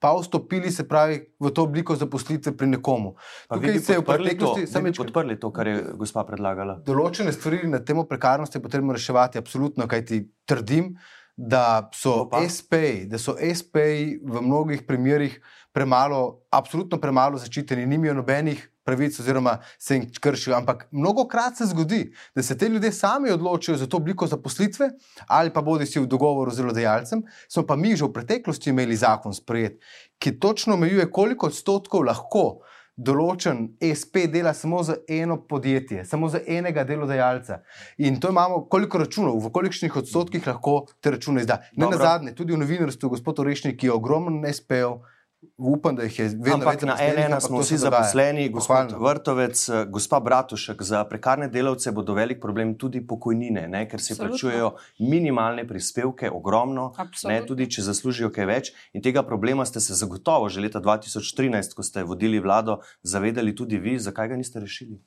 [0.00, 3.14] pa vstopili se pravi v to obliko zaposlitve pri nekomu.
[3.52, 6.80] Tukaj se je v preteklosti sami podprli to, kar je gospa predlagala.
[6.86, 10.96] Določene stvari na temo prekarnosti je potrebno reševati, absolutno, kaj ti trdim.
[11.32, 15.38] Da so SP-ji, da so SP-ji v mnogih primerih
[15.72, 20.56] premalo, absolutno premalo zaščiteni, nimajo nobenih pravic, oziroma se jim kršijo.
[20.56, 24.90] Ampak mnogo krat se zgodi, da se te ljudje sami odločijo za to obliko zaposlitve,
[25.26, 27.22] ali pa bodi si v dogovoru z delodajalcem.
[27.48, 29.80] Smo pa mi že v preteklosti imeli zakon sprejet,
[30.18, 32.62] ki točno omejuje, koliko odstotkov lahko.
[32.92, 37.62] Določen SP dela samo za eno podjetje, samo za enega delodajalca.
[38.04, 41.62] In to imamo, koliko računov, v kolikšnih odstotkih lahko te račune izda.
[41.72, 45.00] Ne na zadnje, tudi v novinarstvu, gospod Orešnik, ki je ogromen SP-ov,
[45.58, 46.82] upam, da jih je vedno Ampak več.
[46.82, 48.98] na NN smo se vsi zaposleni, gospod Pohvalno.
[48.98, 54.12] Vrtovec, eh, gospa Bratušek, za prekarne delavce bodo velik problem tudi pokojnine, ne, ker si
[54.12, 54.28] Absolutno.
[54.28, 54.70] plačujejo
[55.00, 57.46] minimalne prispevke, ogromno, ne, Absolutno.
[57.46, 58.72] tudi če zaslužijo kaj več.
[58.92, 63.78] In tega problema ste se zagotovo že leta 2013, ko ste vodili vlado, zavedali tudi
[63.78, 65.00] vi, zakaj ga niste rešili.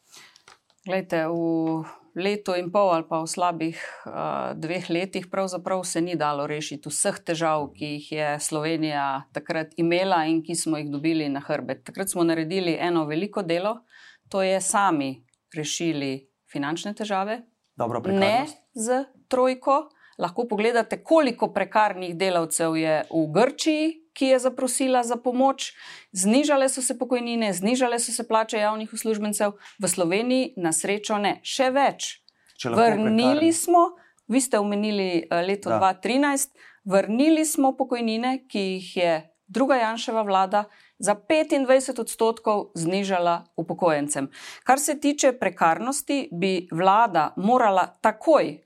[0.85, 1.83] Glejte, v
[2.15, 6.89] letu in pol ali pa v slabih uh, dveh letih pravzaprav se ni dalo rešiti
[6.89, 11.83] vseh težav, ki jih je Slovenija takrat imela in ki smo jih dobili na hrbet.
[11.83, 13.81] Takrat smo naredili eno veliko delo,
[14.29, 17.41] to je sami rešili finančne težave,
[17.75, 19.89] Dobro, ne z trojko.
[20.17, 25.73] Lahko pogledate, koliko prekarnih delavcev je v Grčiji, ki je zaprosila za pomoč.
[26.15, 31.39] Znižale so se pokojnine, znižale so se plače javnih uslužbencev, v Sloveniji na srečo ne.
[31.43, 32.23] Še več.
[32.63, 33.53] Vrnili prekarni.
[33.53, 33.83] smo,
[34.31, 35.79] vi ste omenili eh, leto Da.
[35.91, 36.55] 2013,
[36.85, 39.13] vrnili smo pokojnine, ki jih je
[39.47, 40.63] druga Janševa vlada
[40.99, 44.29] za 25 odstotkov znižala upokojencem.
[44.63, 48.64] Kar se tiče prekarnosti, bi vlada morala takoj,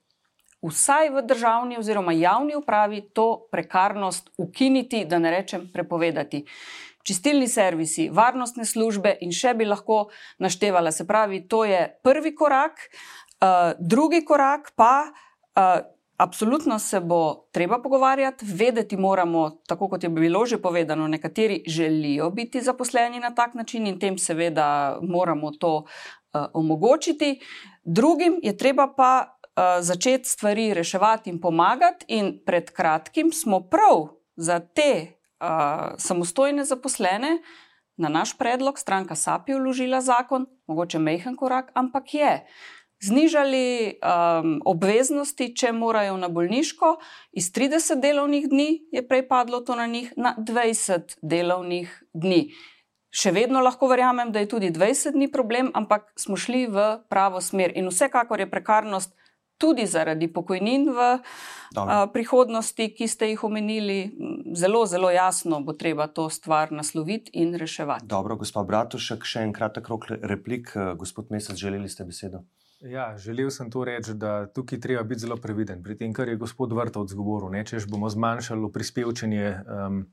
[0.62, 6.45] vsaj v državni oziroma javni upravi, to prekarnost ukiniti, da ne rečem prepovedati.
[7.03, 10.91] Čistilni servisi, varnostne službe in še bi lahko naštevala.
[10.91, 12.89] Se pravi, to je prvi korak.
[13.39, 15.07] Uh, drugi korak pa,
[15.55, 15.80] uh,
[16.20, 22.30] absolutno se bo treba pogovarjati, vedeti moramo, tako kot je bilo že povedano, nekateri želijo
[22.30, 27.39] biti zaposleni na tak način in tem seveda moramo to uh, omogočiti.
[27.84, 29.39] Drugim je treba pa
[29.82, 37.39] začeti stvari reševati in pomagati, in pred kratkim smo prav za te uh, samostojne zaposlene.
[37.99, 42.45] Na naš predlog stranka SAP je vložila zakon, mogoče mehen korak, ampak je
[43.03, 46.97] znižali um, obveznosti, če morajo na bolniško,
[47.32, 52.49] iz 30 delovnih dni je prej padlo to na njih na 20 delovnih dni.
[53.10, 57.41] Še vedno lahko verjamem, da je tudi 20 dni problem, ampak smo šli v pravo
[57.41, 57.74] smer.
[57.76, 59.16] In vsekakor je prekarnost
[59.60, 61.20] tudi zaradi pokojnin v
[61.76, 61.91] Dobro.
[61.93, 64.16] a, prihodnosti, ki ste jih omenili,
[64.55, 68.07] zelo, zelo jasno bo treba to stvar nasloviti in reševati.
[68.07, 70.72] Dobro, gospod Bratušek, še en kratek rok replik.
[70.76, 72.41] Eh, Gospod Mesec, želeli ste besedo?
[72.80, 76.39] Ja, želel sem to reči, da tukaj treba biti zelo previden pri tem, kar je
[76.39, 77.51] gospod Vrtovc govoril.
[77.51, 80.05] Ne, češ bomo zmanjšali prispevčenje um,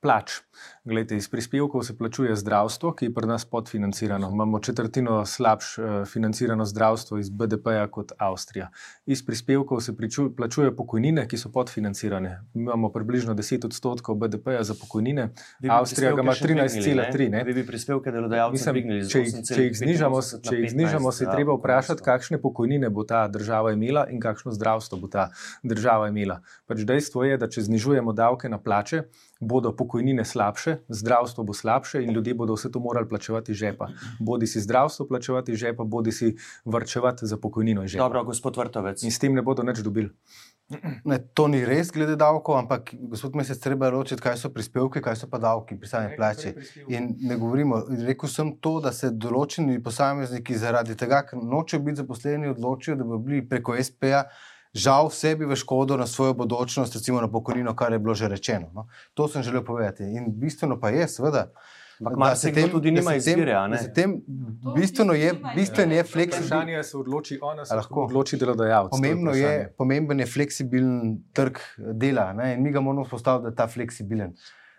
[0.00, 0.40] plač.
[0.84, 4.30] Glejte, iz prispevkov se plačuje zdravstvo, ki je pri nas podfinancirano.
[4.32, 8.70] Imamo četrtino slabš uh, financirano zdravstvo iz BDP-ja kot Avstrija.
[9.06, 12.40] Iz prispevkov se priču, plačujejo pokojnine, ki so podfinancirane.
[12.54, 15.28] Mi imamo približno 10 odstotkov BDP-ja za pokojnine,
[15.60, 17.30] bi Avstrija ga ima prispevke še dvignili, 13,3.
[17.30, 17.44] ne.
[17.44, 21.08] Vi bi prispevke delodajalcev dvignili z če, jih- če jih znižamo, 8,85 če jih znižamo,
[21.08, 25.08] 15, se je treba vprašati, kakšne pokojnine bo ta država imela in kakšno zdravstvo bo
[25.08, 25.28] ta
[25.62, 26.40] država imela.
[26.66, 29.04] Pač dejstvo je, da če znižujemo davke na plače,
[29.40, 29.89] bodo pokojnine
[30.24, 33.88] slabše, zdravstvo bo slabše in ljudje bodo vse to morali plačevati iz žepa.
[34.20, 38.04] Bodi si zdravstvo plačevati iz žepa, bodi si vrčevati za pokojnino iz žepa.
[38.04, 39.02] Dobro, gospod Vrtovec.
[39.02, 40.10] In s tem ne bodo nič dobili.
[41.04, 45.02] Ne, to ni res glede davkov, ampak gospod Mesec, treba je ločiti, kaj so prispevki,
[45.02, 46.52] kaj so pa davki pri sami plači.
[46.88, 52.04] In ne govorimo, rekel sem to, da se določeni posamezniki zaradi tega, ker nočejo biti
[52.04, 54.24] zaposleni, odločijo, da bodo bili preko SP-ja.
[54.72, 58.70] Žal sebi v škodo na svojo bodočnost, recimo na pokojnino, kar je bilo že rečeno.
[58.72, 58.86] No.
[59.14, 60.02] To sem želel povedati.
[60.04, 61.50] In bistveno pa je, seveda,
[62.00, 63.76] Ampak marsikdo tem- tudi nima se izbire, a ne?
[63.76, 64.22] da se tem
[64.74, 66.46] Bistveno je, bistveno je fleksibilno.
[66.46, 68.90] Vprašanje je, se odloči ona, se lahko odloči delodajalec.
[68.90, 71.02] Pomembno je, pomemben je fleksibilen
[71.32, 72.54] trg dela ne?
[72.54, 74.32] in mi ga moramo postaviti, da je ta fleksibilen.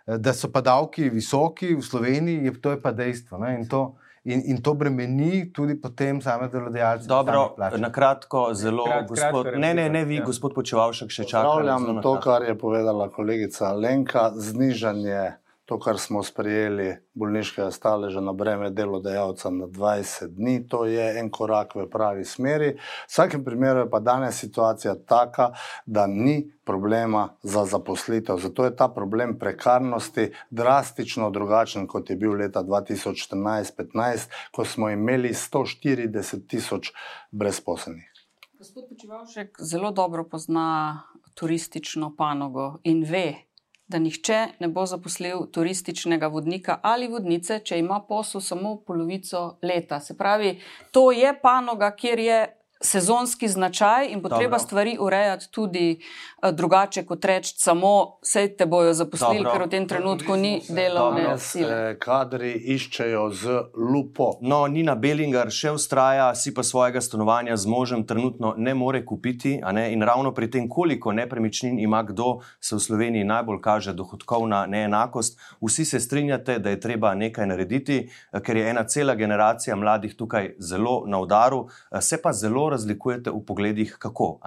[0.07, 3.37] Da so pa davki visoki v Sloveniji, je, to je pa dejstvo.
[3.37, 7.07] ne, In to, in, in to bremeni tudi potem same delodajalce.
[7.07, 9.43] Dobro, na kratko, zelo, Krat- gospod.
[9.45, 10.26] kratka Ne, ne, ne, vi, ja.
[10.26, 11.47] gospod Počevalšek, še čakate.
[11.47, 15.40] Pozdravljam to, kar je povedala kolegica Lenka, znižanje.
[15.72, 21.30] To, kar smo sprejeli, bolniškega staleža na breme delodajalca na 20 dni, to je en
[21.32, 22.74] korak v pravi smeri.
[22.76, 25.53] V vsakem primeru je pa danes situacija taka,
[25.86, 28.38] da ni problema za zaposlitev.
[28.38, 35.32] Zato je ta problem prekarnosti drastično drugačen, kot je bil leta 2014-2015, ko smo imeli
[35.32, 36.91] 140 tisoč
[37.32, 38.11] brezposelnih.
[38.59, 40.99] Gospod Počivalšek zelo dobro pozna
[41.34, 43.50] turistično panogo in ve,
[43.91, 49.99] da nihče ne bo zaposlil turističnega vodnika ali vodnice, če ima posel samo polovico leta.
[49.99, 50.55] Se pravi,
[50.91, 52.39] to je panoga, kjer je
[52.82, 54.59] sezonski značaj in bo Dobro.
[54.59, 55.99] stvari urejati tudi
[56.43, 59.51] uh, drugače, kot reči, samo vse te bojo zaposlili, Dobro.
[59.51, 61.38] ker v tem trenutku ni delovne Dobro.
[61.38, 61.91] sile.
[61.91, 63.59] Eh, Kadri iščejo z
[63.93, 64.32] lupo.
[64.41, 69.59] No, Nina Bellinger še ustraja, si pa svojega stanovanja z možem trenutno ne more kupiti.
[69.73, 69.93] Ne?
[69.93, 75.39] In ravno pri tem, koliko nepremičnin ima kdo, se v Sloveniji najbolj kaže dohodkovna neenakost.
[75.61, 80.15] Vsi se strinjate, da je treba nekaj narediti, eh, ker je ena cela generacija mladih
[80.15, 81.67] tukaj zelo na udaru,
[82.01, 84.39] se pa zelo razlikujete v pogledih, kako.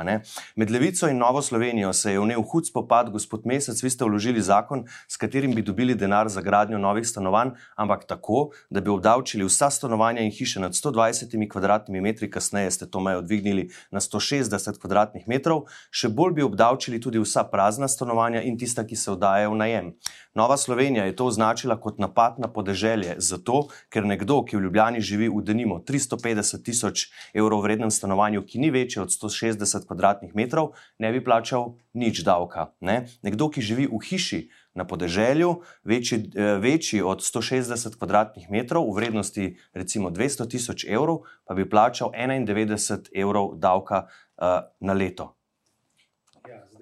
[0.57, 4.43] Med Levico in Novo Slovenijo se je vnel hud spopad, gospod Mesec, vi ste vložili
[4.43, 9.45] zakon, s katerim bi dobili denar za gradnjo novih stanovanj, ampak tako, da bi obdavčili
[9.45, 14.81] vsa stanovanja in hiše nad 120 kvadratnimi metri, kasneje ste to mejo dvignili na 160
[14.81, 19.55] kvadratnih metrov, še bolj bi obdavčili tudi vsa prazna stanovanja in tista, ki se oddajajo
[19.55, 19.93] v najem.
[20.35, 25.01] Nova Slovenija je to označila kot napad na podeželje, zato ker nekdo, ki v Ljubljani
[25.01, 27.05] živi v denimo 350 tisoč
[27.35, 32.73] evrov vrednem stanovanju, ki ni večje od 160 kvadratnih metrov, ne bi plačal nič davka.
[32.81, 33.07] Ne?
[33.23, 34.41] Nekdo, ki živi v hiši
[34.75, 35.53] na podeželju,
[35.85, 41.63] večji, eh, večji od 160 kvadratnih metrov, v vrednosti recimo 200 tisoč evrov, pa bi
[41.63, 45.37] plačal 91 evrov davka uh, na leto.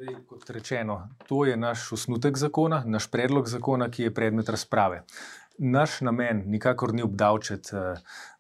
[0.03, 5.05] Zdaj, kot rečeno, to je naš osnutek zakona, naš predlog zakona, ki je predmet razprave.
[5.59, 7.83] Naš namen nikakor ni obdavčiti uh,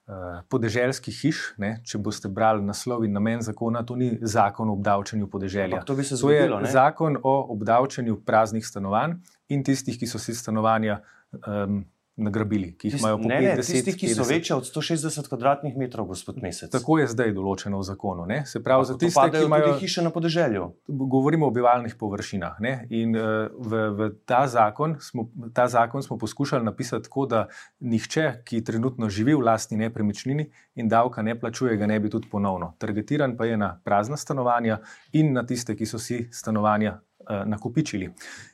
[0.06, 1.42] uh, podeželskih hiš.
[1.62, 1.76] Ne?
[1.86, 5.76] Če boste brali naslov in namen zakona, to ni zakon o obdavčenju podeželja.
[5.78, 6.60] Ampak to bi se To je zgodilo.
[6.60, 6.70] ne?
[6.70, 10.98] zakon o obdavčenju praznih stanovanj in tistih, ki so si stanovanja
[11.46, 11.84] um,
[12.16, 14.28] nagrabili, ki jih Tist- imajo po ne, ne, 50, tisti, ki so 50.
[14.28, 16.70] večje od 160 kvadratnih metrov, gospod Mesec.
[16.70, 18.26] Tako je zdaj določeno v zakonu.
[18.26, 18.42] Ne?
[18.46, 20.66] Se pravi, za Ampak to tiste, ki imajo hiše na podeželju.
[20.88, 22.60] govorimo o bivalnih površinah.
[22.60, 22.86] Ne?
[22.90, 27.46] In uh, v, v ta, zakon smo, ta zakon smo poskušali napisati tako, da
[27.80, 32.28] nihče, ki trenutno živi v lastni nepremičnini in davka ne plačuje, ga ne bi tudi
[32.28, 32.74] ponovno.
[32.78, 34.78] Targetiran pa je na prazna stanovanja
[35.12, 38.12] in na tiste, ki so si stanovanja uh, nakupičili.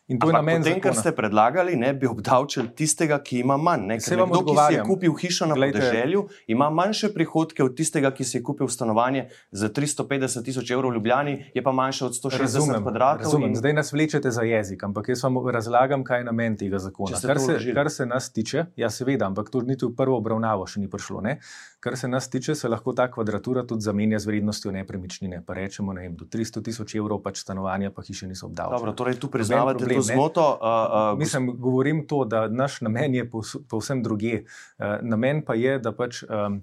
[0.09, 3.59] In to je Ampak namen potem, kar ste predlagali, ne bi obdavčili tistega, ki ima
[3.59, 3.81] manj.
[3.81, 4.87] Ker nekdo, ki si je odgovarjam.
[4.87, 9.23] kupil hišo na Glejte- podeželju, ima manjše prihodke od tistega, ki si je kupil stanovanje
[9.53, 10.09] za 350
[10.43, 13.21] tisoč evrov v Ljubljani, je pa manjše od 160 Razumem, kvadratov.
[13.23, 13.49] razumem.
[13.49, 17.13] in- Zdaj nas vlečete za jezik, ampak jaz vam razlagam, kaj je namen tega zakona.
[17.19, 17.75] Kar se, vložili.
[17.75, 21.21] kar se nas tiče, ja, seveda, ampak to niti v prvo obravnavo še ni prišlo.
[21.21, 21.37] Ne?
[21.79, 25.45] Kar se nas tiče, se lahko ta kvadratura tudi zamenja z vrednostjo nepremičnine.
[25.45, 28.73] Pa rečemo, ne vem, do 300 tisoč evrov pač stanovanja, pa hiše niso obdavčene.
[28.75, 30.47] Dobro, torej tu priznavate to zmoto.
[30.61, 34.43] Uh, uh, Mislim, govorim to, da naš namen je povs- povsem druge.
[34.79, 36.63] Uh, namen pa je, da pač um,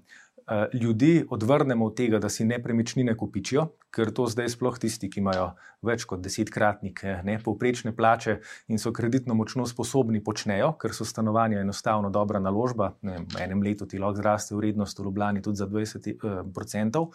[0.74, 5.48] ljudi odvrnemo od tega, da si nepremičnine kupičijo, ker to zdaj sploh tisti, ki imajo
[5.86, 8.38] več kot desetkratnike, ne povprečne plače
[8.68, 12.91] in so kreditno močno sposobni, počnejo, ker so stanovanja enostavno dobra naložba.
[13.02, 17.12] Vem, V enem letu ti lahko zraste vrednost v Ljubljani tudi za 20 uh, odstotkov.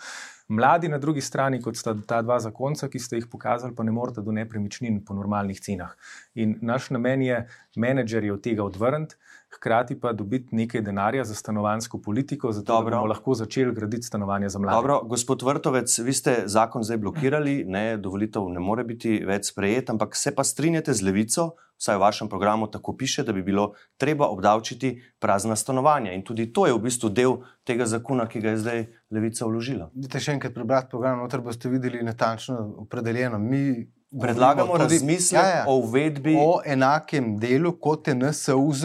[0.51, 3.93] Mladi na drugi strani, kot sta ta dva zakonca, ki ste jih pokazali, pa ne
[3.95, 5.93] morete do nepremičnin po normalnih cenah.
[6.35, 7.45] In naš namen je
[7.77, 9.15] menedžerje od tega odvrniti,
[9.53, 12.91] hkrati pa dobiti nekaj denarja za stanovansko politiko, zato Dobro.
[12.91, 14.77] da bomo lahko začeli graditi stanovanja za mlade.
[14.77, 19.91] Dobro, gospod Vrtovec, vi ste zakon zdaj blokirali, ne, dovolitev ne more biti več sprejet,
[19.91, 23.71] ampak se pa strinjate z levico, vsaj v vašem programu tako piše, da bi bilo
[23.97, 26.13] treba obdavčiti prazna stanovanja.
[26.13, 28.81] In tudi to je v bistvu del tega zakona, ki ga je zdaj
[29.11, 29.91] levica vložila.
[29.95, 33.39] Dajte še enkrat prebrati program, noter boste videli natančno opredeljeno.
[33.41, 35.65] Mi Predlagamo tudi- razmislek Ja, ja.
[35.67, 36.35] o uvedbi.
[36.37, 38.85] o enakem delu kot je NSUZ,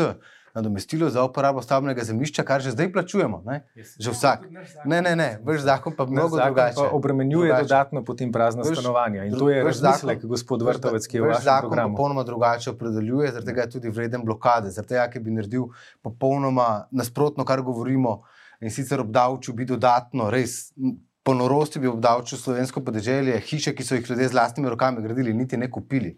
[0.56, 3.42] nadomestilo za uporabo stavbnega zemljišča, kar že zdaj plačujemo.
[3.46, 3.66] Ne?
[4.00, 4.40] Že vsak.
[4.86, 6.76] Ne, ne, ne, vaš zakon pa mnogo zakon drugače.
[6.78, 7.64] Pa obremenjuje Drugače.
[7.66, 9.26] dodatno potem prazna Vaš- stanovanja.
[9.26, 11.94] In to je vaš zakon- gospod Vrtovec, ki je v vaš vašem zakon programu.
[11.94, 15.68] popolnoma drugače opredeljuje, zaradi tega je tudi vreden blokade, zaradi tega, ker bi naredil
[16.02, 18.22] popolnoma nasprotno, kar govorimo,
[18.62, 20.72] in sicer obdavčil bi dodatno, res.
[21.22, 25.34] Po norosti bi obdavčil slovensko podeželje, hiše, ki so jih ljudje z vlastnimi rokami gradili,
[25.34, 26.16] niti ne kupili.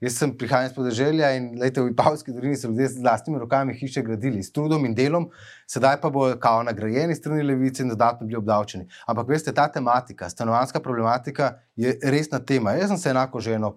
[0.00, 3.74] Jaz sem prihajal iz podeželja in lejte, v Ipavski dolini so ljudje z vlastnimi rokami
[3.74, 5.26] hiše gradili, s trudom in delom,
[5.66, 8.86] sedaj pa bodo kao nagrajeni strani levice in dodatno bili obdavčeni.
[9.06, 12.76] Ampak veste, ta tematika, stanovanska problematika je resna tema.
[12.78, 13.74] Jaz sem se enako že eno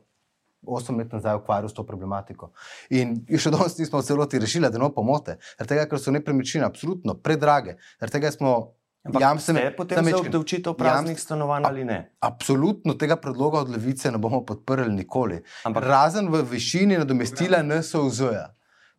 [0.61, 2.51] osem let nazaj ukvarjal s to problematiko.
[2.89, 7.17] In še danes nismo v celoti rešili, da ne bo pomote, ker so nepremičnine absolutno
[7.17, 7.79] predrage.
[8.11, 12.13] Tega smo Ampak jamstvene- ste potem Samo za obdavčitev praznih Jamst- stanovanj ali ne?
[12.19, 15.41] Absolutno tega predloga od levice ne bomo podprli nikoli.
[15.65, 18.53] Ampak- Razen v višini nadomestila NSOZ-ja.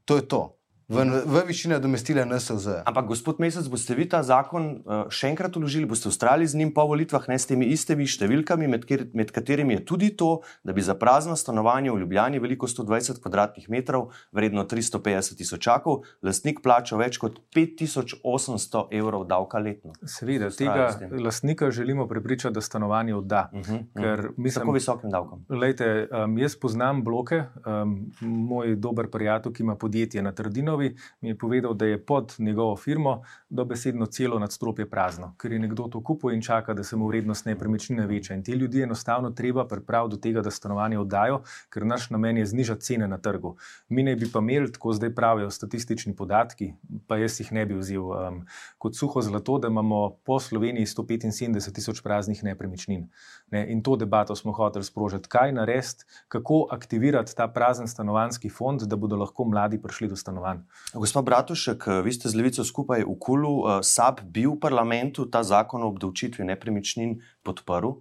[0.05, 0.59] To je to.
[0.93, 2.83] V, v višini nadomestila NSZ.
[2.85, 6.73] Ampak, gospod Mesec, boste vi ta zakon uh, še enkrat uložili, boste ustrajali z njim
[6.75, 10.77] po volitvah, ne s temi istimi številkami, med, kjer, med katerimi je tudi to, da
[10.77, 14.03] bi za prazno stanovanje v Ljubljani, veliko 120 km2,
[14.37, 19.97] vredno 350 tisočakov, lastnik plačal več kot 5800 evrov davka letno.
[20.05, 23.49] Seveda, tega lastnika želimo prepričati, da stanovanje odda.
[23.53, 24.55] Uh -huh, uh -huh.
[24.55, 25.45] Tako visokim davkom.
[25.49, 30.82] Lejte, um, jaz poznam bloke, um, moj dober prijatelj, ki ima podjetje na Trdinovi,
[31.21, 35.89] mi je povedal, da je pod njegovo firmo dobesedno celo nadstropje prazno, ker je nekdo
[35.89, 38.35] to kupil in čaka, da se mu vrednost nepremičnine veča.
[38.35, 42.47] In te ljudi enostavno treba pripraviti do tega, da stanovanje oddajo, ker naš namen je
[42.47, 43.57] znižati cene na trgu.
[43.89, 46.73] Mi ne bi pa imeli, tako zdaj pravijo statistični podatki,
[47.07, 48.43] pa jaz jih ne bi vzel um,
[48.79, 53.09] kot suho zlato, da imamo po Sloveniji 175 tisoč praznih nepremičnin.
[53.51, 53.67] Ne?
[53.73, 55.29] In to debato smo hoteli sprožiti.
[55.29, 60.62] Kaj narediti, kako aktivirati ta prazen stanovanski fond, da bodo lahko mladi prišli do stanovanj.
[60.95, 65.43] Gospod Bratušek, vi ste z Levico skupaj v Kulu, eh, SAP bi v parlamentu ta
[65.43, 68.01] zakon o obdavčitvi nepremičnin podprl?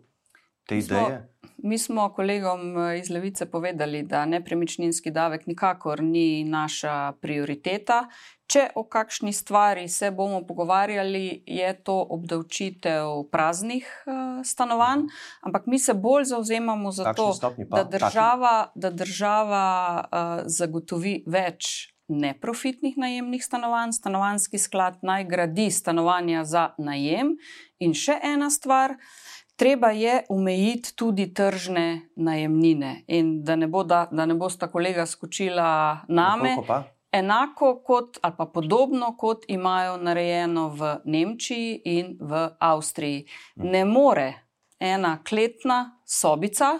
[0.68, 1.28] Te ideje?
[1.64, 8.07] Mi smo kolegom eh, iz Levice povedali, da nepremičninski davek nikakor ni naša prioriteta.
[8.51, 15.05] Če o kakšni stvari se bomo pogovarjali, je to obdavčitev praznih uh, stanovanj,
[15.41, 17.30] ampak mi se bolj zauzemamo za to,
[17.70, 19.64] da država, da država
[20.03, 27.36] uh, zagotovi več neprofitnih najemnih stanovanj, stanovanski sklad naj gradi stanovanja za najem.
[27.80, 28.97] In še ena stvar,
[29.55, 33.03] treba je omejiti tudi tržne najemnine.
[33.07, 36.57] In da ne bo, da, da ne bo sta kolega skočila name
[37.12, 43.26] enako kot ali pa podobno kot imajo narejeno v Nemčiji in v Avstriji.
[43.55, 44.34] Ne more
[44.80, 46.80] ena kletna sobica,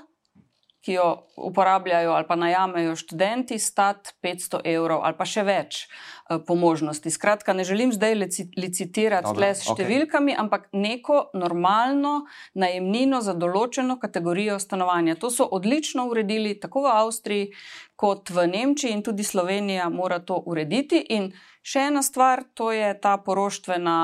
[0.82, 1.08] ki jo
[1.38, 7.12] uporabljajo ali pa najamejo študenti, stati 500 evrov ali pa še več eh, po možnosti.
[7.12, 8.16] Skratka, ne želim zdaj
[8.58, 10.42] licitirati Dobre, s številkami, okay.
[10.42, 15.20] ampak neko normalno najemnino za določeno kategorijo stanovanja.
[15.22, 17.54] To so odlično uredili tako v Avstriji
[17.96, 21.04] kot v Nemčiji in tudi Slovenija mora to urediti.
[21.14, 21.30] In
[21.62, 23.98] še ena stvar, to je ta poroštvena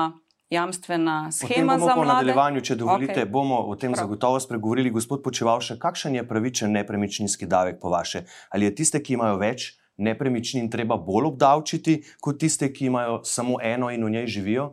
[0.50, 2.00] jamstvena schema za mlade.
[2.00, 3.30] Po nadaljevanju, če dovolite, okay.
[3.30, 4.06] bomo o tem Prav.
[4.06, 4.90] zagotovo spregovorili.
[4.90, 8.24] Gospod Počevalše, kakšen je pravičen nepremičninski davek po vaše?
[8.48, 13.58] Ali je tiste, ki imajo več nepremičnin, treba bolj obdavčiti, kot tiste, ki imajo samo
[13.62, 14.68] eno in v njej živijo?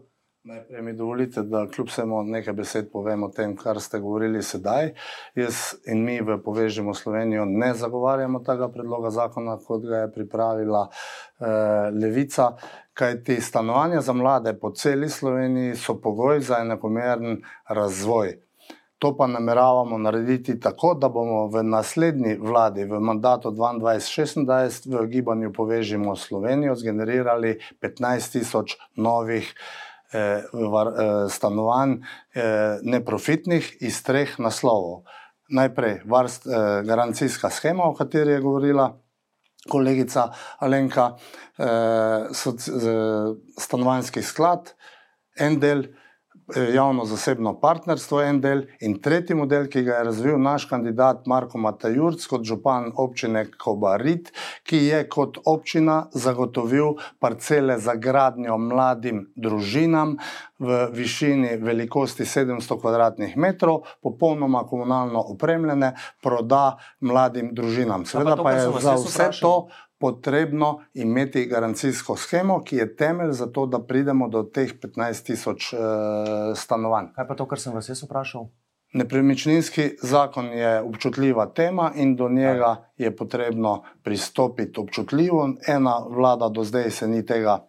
[0.46, 4.92] Najprej mi dovolite, da kljub vsemu nekaj besed povem o tem, kar ste govorili sedaj.
[5.36, 5.56] Jaz
[5.90, 11.48] in mi v Povežimo Slovenijo ne zagovarjamo tega predloga zakona, kot ga je pripravila eh,
[12.02, 12.52] Levica,
[12.94, 18.38] kajti stanovanja za mlade po celi Sloveniji so pogoj za enakomeren razvoj.
[19.00, 25.52] To pa nameravamo narediti tako, da bomo v naslednji vladi, v mandatu 2022-2026, v gibanju
[25.54, 29.50] Povežimo Slovenijo, zgenerirali 15 tisoč novih.
[29.50, 29.85] Eh,
[30.16, 31.98] eh, stanovanj
[32.34, 35.04] eh, neprofitnih iz treh naslovov.
[35.50, 36.48] Najprej varst,
[36.86, 38.88] garancijska schema, o kateri je govorila
[39.70, 40.24] kolegica
[40.58, 41.12] Alenka,
[43.62, 44.72] stanovanjski sklad,
[45.38, 46.05] en del Eh,
[46.54, 52.26] javno-zasebno partnerstvo, en del, in tretji model, ki ga je razvil naš kandidat Marko Matajurc
[52.30, 54.32] kot župan občine Kobarit,
[54.64, 60.18] ki je kot občina zagotovil parcele za gradnjo mladim družinam
[60.60, 68.06] v višini velikosti 700 km2, popolnoma komunalno opremljene, proda mladim družinam.
[68.06, 69.68] Seveda pa je za vse to
[69.98, 75.74] potrebno imeti garancijsko schemo, ki je temelj za to, da pridemo do teh 15 tisoč
[75.74, 75.80] uh,
[76.56, 77.14] stanovanj.
[77.16, 78.50] Kaj pa to, kar sem vas jaz vprašal?
[78.96, 85.50] Nepremičninski zakon je občutljiva tema in do njega je potrebno pristopiti občutljivo.
[85.68, 87.60] Ena vlada do zdaj se ni tega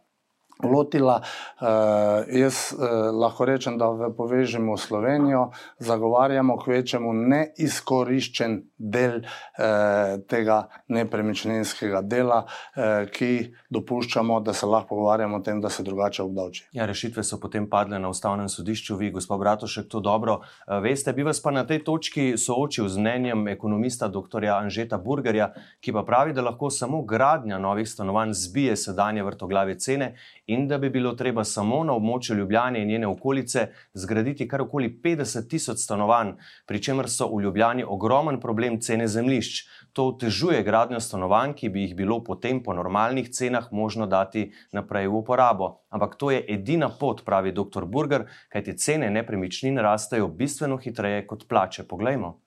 [0.65, 1.21] lotila.
[1.61, 10.17] Uh, jaz uh, lahko rečem, da v Povežemo Slovenijo zagovarjamo k večjemu neizkoriščen del uh,
[10.29, 16.23] tega nepremičninskega dela, uh, ki dopuščamo, da se lahko pogovarjamo o tem, da se drugače
[16.23, 16.69] obdavči.
[16.73, 21.13] Ja, rešitve so potem padle na ustavnem sodišču, vi, gospod Bratošek, to dobro uh, veste.
[21.13, 24.49] Bi vas pa na tej točki soočil z mnenjem ekonomista dr.
[24.57, 30.15] Anžeta Burgerja, ki pa pravi, da lahko samo gradnja novih stanovanj zbije sedanje vrtoglave cene
[30.47, 35.01] in da bi bilo treba samo na območju Ljubljane in njene okolice zgraditi kar okoli
[35.05, 36.33] 50 tisoč stanovanj,
[36.67, 39.67] pri čemer so v Ljubljani ogromen problem cene zemljišč.
[39.93, 45.09] To otežuje gradnjo stanovanj, ki bi jih bilo potem po normalnih cenah možno dati naprej
[45.09, 45.71] v uporabo.
[45.91, 47.85] Ampak to je edina pot, pravi dr.
[47.85, 51.89] Burger, kajti cene nepremičnin rastejo bistveno hitreje kot plače.
[51.89, 52.41] Poglejmo.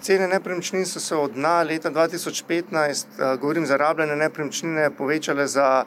[0.00, 5.84] Cene nepremičnin so se od dna leta 2015, govorim za rabljene nepremičnine, povečale za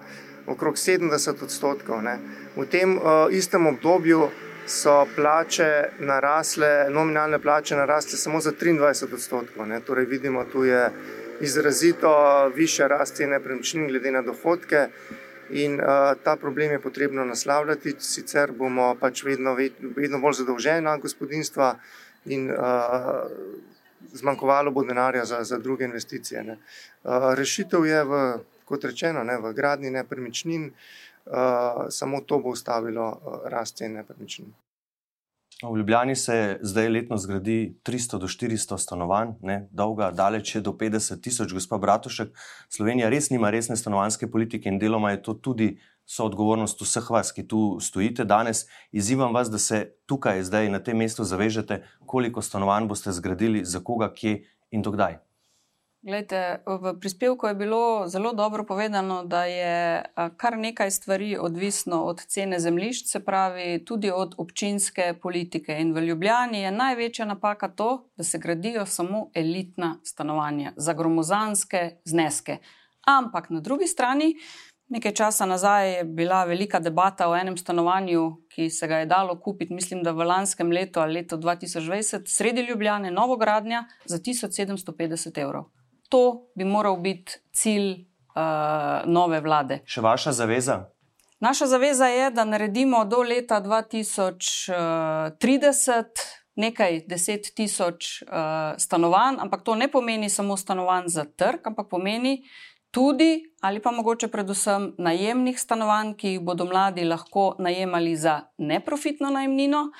[0.51, 2.03] okrog 70 odstotkov.
[2.03, 2.19] Ne.
[2.55, 2.99] V tem
[3.31, 4.29] istem obdobju
[4.67, 9.67] so plače narasle, nominalne plače narasle samo za 23 odstotkov.
[9.67, 9.79] Ne.
[9.79, 10.89] Torej vidimo, tu je
[11.41, 12.11] izrazito
[12.55, 14.87] više rasti nepremičnin glede na dohodke.
[15.51, 15.87] In uh,
[16.23, 19.55] ta problem je potrebno naslavljati, sicer bomo pač vedno,
[19.95, 21.73] vedno bolj zadolžena gospodinstva
[22.25, 22.55] in uh,
[24.13, 26.45] zmanjkovalo bo denarja za, za druge investicije.
[26.47, 28.21] Uh, rešitev je, v,
[28.65, 34.53] kot rečeno, ne, v gradni nepremičnin, uh, samo to bo ustavilo uh, rast cen nepremičnin.
[35.61, 40.71] V Ljubljani se zdaj letno zgradi 300 do 400 stanovanj, ne, dolga, daleč je do
[40.71, 42.31] 50 tisoč, gospod Bratušek.
[42.69, 47.45] Slovenija res nima resne stanovanske politike in deloma je to tudi soodgovornost vseh vas, ki
[47.47, 48.65] tu stojite danes.
[48.91, 53.79] Izivam vas, da se tukaj, zdaj na tem mestu, zavežete, koliko stanovanj boste zgradili, za
[53.79, 54.41] koga, kje
[54.71, 55.19] in dokdaj.
[56.01, 60.03] Glejte, v prispevku je bilo zelo dobro povedano, da je
[60.37, 65.77] kar nekaj stvari odvisno od cene zemljišč, se pravi tudi od občinske politike.
[65.79, 72.01] In v Ljubljani je največja napaka to, da se gradijo samo elitna stanovanja za gromozanske
[72.05, 72.57] zneske.
[73.05, 74.33] Ampak na drugi strani,
[74.89, 79.37] nekaj časa nazaj je bila velika debata o enem stanovanju, ki se ga je dalo
[79.39, 85.69] kupiti, mislim, da v lanskem letu ali letu 2020, sredi Ljubljane, novogradnja za 1750 evrov
[86.11, 88.03] to bi moral biti cilj
[88.35, 89.79] uh, nove vlade.
[89.87, 90.91] Še vaša zaveza?
[91.41, 96.05] Naša zaveza je, da naredimo do leta 2030
[96.55, 98.27] nekaj deset tisoč uh,
[98.77, 102.43] stanovanj, ampak to ne pomeni samo stanovanj za trg, ampak pomeni
[102.91, 109.29] tudi ali pa mogoče predvsem najemnih stanovanj, ki jih bodo mladi lahko najemali za neprofitno
[109.29, 109.91] najemnino,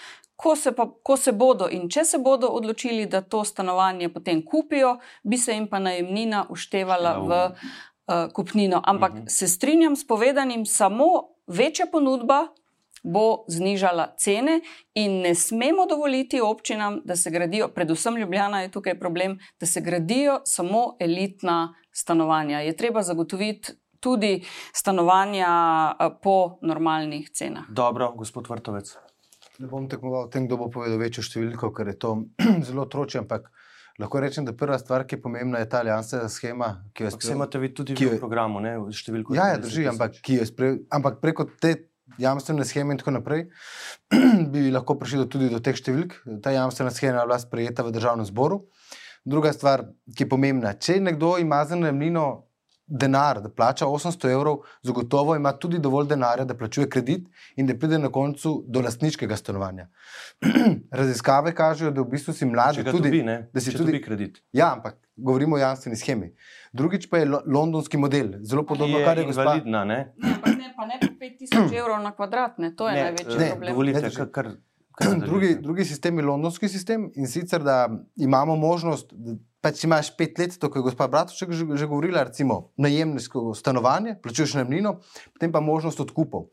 [0.42, 4.42] Ko se, pa, ko se bodo in če se bodo odločili, da to stanovanje potem
[4.46, 8.82] kupijo, bi se jim pa najemnina uštevala v uh, kupnino.
[8.86, 9.26] Ampak uh mhm.
[9.26, 9.38] -huh.
[9.38, 11.06] se strinjam s povedanim, samo
[11.48, 12.48] večja ponudba
[13.04, 14.62] bo znižala cene
[14.94, 19.82] in ne smemo dovoliti občinam, da se gradijo, predvsem Ljubljana je tukaj problem, da se
[19.82, 22.60] gradijo samo elitna stanovanja.
[22.60, 23.74] Je treba zagotoviti.
[24.02, 25.48] Tudi stanovanja
[26.00, 27.70] eh, po normalnih cenah.
[27.70, 28.98] Dobro, gospod Vrtovec.
[29.62, 32.16] Ne bom tekmoval tem, kdo bo povedal večjo številko, ker je to
[32.68, 33.52] zelo troče, ampak
[34.02, 36.72] lahko rečem, da prva stvar, ki je pomembna, je ta alijansna schema.
[36.98, 39.36] Vse imate vi tudi v programu, ne številko.
[39.38, 40.18] Ja, ja drži, ampak,
[40.50, 41.76] spre, ampak preko te
[42.20, 43.46] jamstvene scheme in tako naprej
[44.52, 46.18] bi lahko prišli do, tudi do teh številk.
[46.44, 48.64] Ta jamstvena schema je bila sprejeta v državnem zboru.
[49.22, 52.26] Druga stvar, ki je pomembna, če nekdo ima za najemnino
[52.92, 57.78] denar, da plača 800 evrov, zagotovo ima tudi dovolj denarja, da plačuje kredit in da
[57.80, 59.88] pride na koncu do lastniškega stanovanja.
[61.02, 63.24] Raziskave kažejo, da v bistvu si mladi tudi, dobi,
[63.54, 64.42] da si tudi kredit.
[64.54, 66.34] Ja, ampak govorimo o jamstveni schemi.
[66.74, 69.86] Drugič pa je lo londonski model, zelo podobno, je kar je invalidna.
[69.86, 70.00] Ne?
[70.18, 70.90] Ne, pa ne pa
[71.22, 72.76] 5000 evrov na kvadrat, ne?
[72.76, 73.74] to je ne, največji ne, problem.
[73.74, 74.52] Dovolite, ne, kar,
[74.92, 79.14] kar drugi, drugi sistem je londonski sistem in sicer, da imamo možnost.
[79.14, 83.54] Da pa če imaš pet let, to je gospod Bratušek že, že govorila, recimo najemniško
[83.58, 84.98] stanovanje, plačuješ najemnino,
[85.34, 86.50] potem pa možnost odkupov.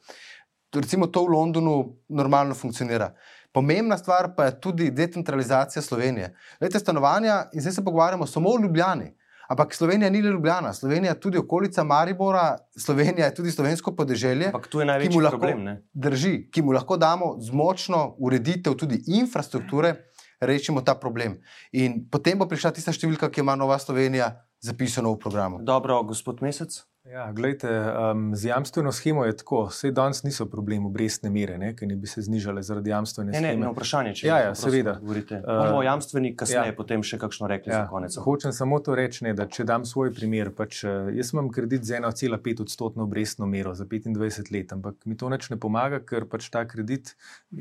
[0.74, 1.76] Recimo to v Londonu
[2.12, 3.14] normalno funkcionira.
[3.52, 6.34] Pomembna stvar pa je tudi decentralizacija Slovenije.
[6.60, 9.14] Lete stanovanja in zdaj se pogovarjamo samo o Ljubljani.
[9.48, 14.46] Ampak Slovenija ni le Ljubljana, Slovenija je tudi okolica Maribora, Slovenija je tudi slovensko podeželje.
[14.46, 15.64] Ampak tu je največji lahko, problem.
[15.64, 15.76] Ne?
[15.92, 19.94] Drži, ki mu lahko damo z močno ureditev tudi infrastrukture
[20.40, 21.38] rešimo ta problem.
[21.72, 25.62] In potem bo prišla tista številka, ki ima Nova Slovenija zapisano v programu.
[25.62, 26.82] Dobro, gospod Mesec.
[27.12, 27.68] Ja, gledajte,
[28.12, 31.96] um, z jamstveno schemo je tako, vse danes niso problem obrestne mere, ne, ki ne
[31.96, 33.54] bi se znižale zaradi jamstvene scheme.
[33.54, 34.98] Ne, ne, vprašanje, če ja, ja, seveda.
[35.00, 35.38] govorite.
[35.46, 36.76] Bomo uh, jamstveni kasneje, ja.
[36.76, 38.16] potem še kakšno rekli ja, za konec.
[38.24, 41.86] Hočem samo to reči, ne, da če dam svoj primer, pač, uh, jaz imam kredit
[41.88, 46.28] z 1,5 odstotno obrestno mero za 25 let, ampak mi to neč ne pomaga, ker
[46.28, 47.14] pač ta kredit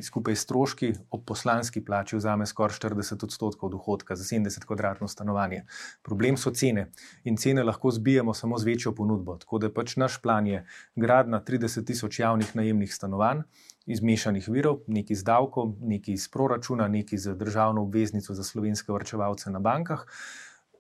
[0.04, 5.64] skupaj s stroški ob poslanski plači vzame skoraj 40 odstotkov dohodka za 70 kvadratno stanovanje.
[6.04, 6.90] Problem so cene
[7.24, 9.37] in cene lahko zbijamo samo z večjo ponudbo.
[9.38, 10.66] Tako da pač naš plan je
[10.96, 13.46] gradna 30 tisoč javnih najemnih stanovanj
[13.88, 18.92] iz mešanih virov, nekaj iz davkov, nekaj iz proračuna, nekaj iz državno obveznico za slovenske
[18.92, 20.04] vrčevalce na bankah.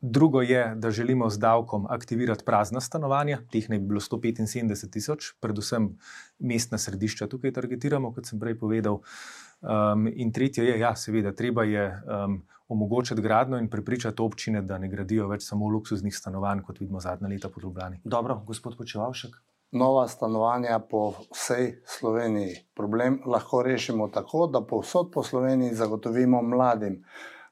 [0.01, 5.31] Drugo je, da želimo z davkom aktivirati prazna stanovanja, teh naj bi bilo 175 tisoč,
[5.39, 5.89] predvsem
[6.39, 9.01] mestna središča tukaj targetiramo, kot sem prej povedal.
[9.61, 14.77] Um, in tretje je, ja, seveda, treba je um, omogočiti gradno in prepričati občine, da
[14.77, 18.01] ne gradijo več samo luksuznih stanovanj, kot vidimo zadnja leta po Ljubljani.
[18.03, 19.35] Dobro, gospod Počevalšek.
[19.71, 22.55] Nova stanovanja po vsej Sloveniji.
[22.75, 27.03] Problem lahko rešimo tako, da povsod po Sloveniji zagotovimo mladim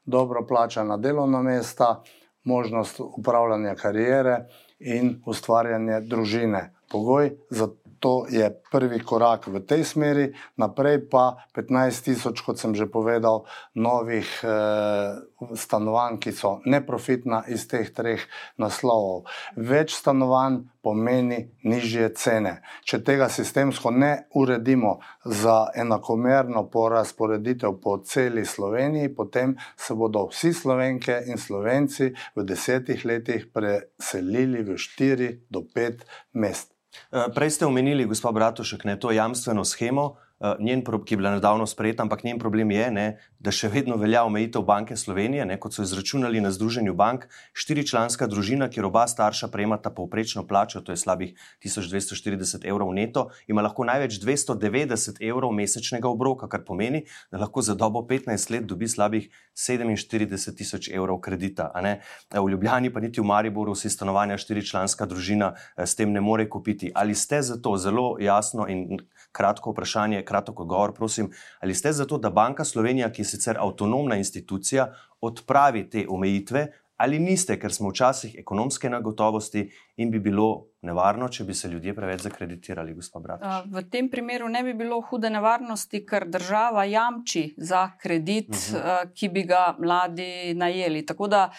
[0.04, 2.02] dobro plačana delovna mesta,
[2.44, 4.46] možnost upravljanja karijere
[4.78, 6.74] in ustvarjanje družine.
[6.90, 7.68] Pogoj za
[8.00, 13.44] to je prvi korak v tej smeri, naprej pa 15 tisoč, kot sem že povedal,
[13.74, 15.16] novih eh,
[15.56, 18.22] stanovanj, ki so neprofitna iz teh treh
[18.60, 19.26] naslovov.
[19.56, 22.60] Več stanovanj pomeni nižje cene.
[22.86, 30.52] Če tega sistemsko ne uredimo za enakomerno porazporeditev po celi Sloveniji, potem se bodo vsi
[30.54, 36.75] slovenke in slovenci v desetih letih preselili v štiri do pet mest.
[37.12, 40.16] Eh, prej ste omenili, gospod Bratušek, ne, to jamstveno schemo,
[40.58, 43.06] njen, ki je bila nedavno sprejeta, ampak njen problem je, ne,
[43.38, 47.26] da še vedno velja omejitev Banke Slovenije, ne, kot so izračunali na Združenju bank,
[47.56, 51.32] štiričlanska družina, kjer oba starša prejmata povprečno plačo, to je slabih
[51.64, 57.74] 1240 evrov neto, ima lahko največ 290 evrov mesečnega obroka, kar pomeni, da lahko za
[57.74, 61.70] dobo 15 let dobi slabih 47 tisoč evrov kredita.
[61.76, 62.00] Eh,
[62.34, 66.48] v Ljubljani, pa niti v Mariboru, si stanovanja štiričlanska družina eh, s tem ne more
[66.48, 66.92] kupiti.
[66.94, 69.00] Ali ste za to zelo jasno in
[69.36, 71.30] kratko vprašanje, kratek odgovor, prosim.
[71.60, 74.88] Ali ste za to, da Banka Slovenija, ki je sicer avtonomna institucija,
[75.20, 79.66] odpravi te omejitve, ali niste, ker smo včasih ekonomske nagotovosti
[80.00, 83.44] in bi bilo nevarno, če bi se ljudje preveč zakreditirali, gospod Brat?
[83.72, 88.86] V tem primeru ne bi bilo hude nevarnosti, ker država jamči za kredit, uh mhm.
[88.86, 89.12] -huh.
[89.14, 91.06] ki bi ga mladi najeli.
[91.06, 91.50] Tako da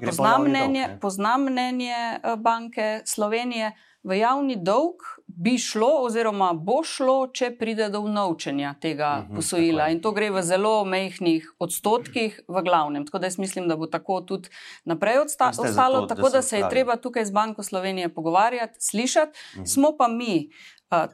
[0.00, 3.72] poznam mnenje, poznam mnenje Banke Slovenije
[4.02, 5.02] v javni dolg
[5.36, 9.88] bi šlo, oziroma bo šlo, če pride do unovčenja tega uh mhm, posojila.
[9.90, 13.06] In to gre v zelo mehkih odstotkih, v glavnem.
[13.06, 14.48] Tako da jaz mislim, da bo tako tudi
[14.84, 19.32] naprej ostalo, to, tako da, da se je treba tukaj z Banko Slovenije pogovarjati, slišati.
[19.32, 19.66] Uh mhm.
[19.66, 20.50] Smo pa mi.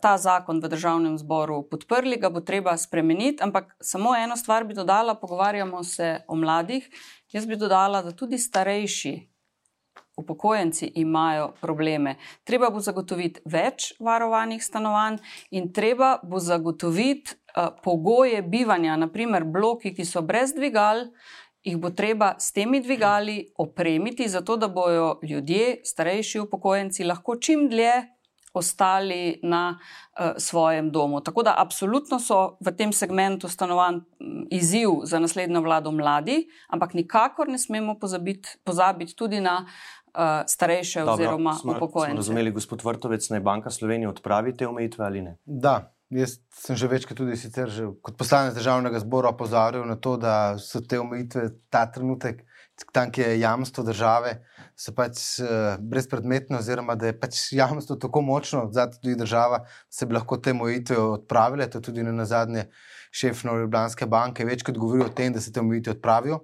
[0.01, 4.75] Ta zakon v državnem zboru podprli, ga bo treba spremeniti, ampak samo eno stvar bi
[4.75, 6.89] dodala, pogovarjamo se o mladih.
[7.31, 9.28] Jaz bi dodala, da tudi starejši
[10.19, 12.17] upokojenci imajo probleme.
[12.45, 15.21] Treba bo zagotoviti več varovanih stanovanj
[15.51, 21.07] in treba bo zagotoviti uh, pogoje bivanja, naprimer bloki, ki so brez dvigal.
[21.69, 27.67] Ih bo treba s temi dvigali opremiti, zato da bodo ljudje, starejši upokojenci, lahko čim
[27.69, 27.93] dlje
[28.55, 31.21] ostali na uh, svojem domu.
[31.21, 34.01] Tako da, absolutno so v tem segmentu stanovanj
[34.51, 40.47] izziv za naslednjo vlado mladi, ampak nikakor ne smemo pozabiti, pozabiti tudi na uh, uh,
[40.47, 42.17] starejše Dobro, oziroma upokojence.
[42.17, 45.37] Razumeli, gospod Vrtovec, naj Banka Slovenije odpravi te omejitve ali ne?
[45.45, 45.95] Da.
[46.09, 50.57] Jaz sem že večkrat tudi sicer, že kot poslanec državnega zbora opozoril na to, da
[50.57, 52.47] so te omejitve ta trenutek,
[52.97, 54.39] tam, ki je jamstvo države,
[54.73, 60.07] so pač uh, brezpredmetne, oziroma da je pač jamstvo tako močno, da tudi država se
[60.07, 61.69] bi lahko te omejitve odpravile.
[61.69, 62.71] To je tudi na zadnje
[63.13, 66.41] šef Nove Ljubljanske banke večkrat govoril o tem, da se te omejitve odpravijo.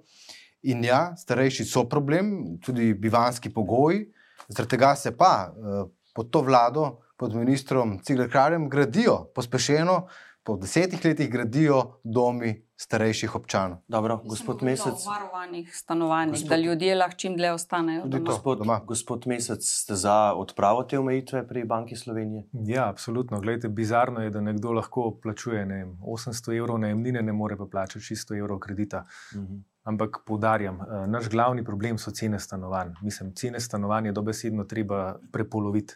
[0.65, 4.05] In ja, starejši so problem, tudi bivanski pogoji,
[4.47, 6.87] zaradi tega se pa uh, pod to vlado,
[7.17, 10.07] pod ministrom Cigler-Kraljem, gradijo pospešeno,
[10.45, 13.77] po desetih letih gradijo domi starejših občanov.
[13.87, 15.05] Dobro, gospod Mesec.
[15.05, 18.01] V varovanih stanovanjih, gospod, da ljudje lahko čim dlje ostanejo.
[18.03, 18.79] Tudi to, gospod, doma.
[18.85, 22.43] gospod Mesec, ste za odpravo te omejitve pri Banki Slovenije?
[22.67, 23.39] Ja, absolutno.
[23.39, 27.65] Glejte, bizarno je, da nekdo lahko plačuje ne vem, 800 evrov najemnine, ne more pa
[27.71, 29.05] plačati 600 evrov kredita.
[29.35, 29.63] Mhm.
[29.85, 32.95] Ampak poudarjam, eh, naš glavni problem so cene stanovanj.
[33.01, 35.93] Mislim, cene stanovanj je dobesedno treba prepoloviti.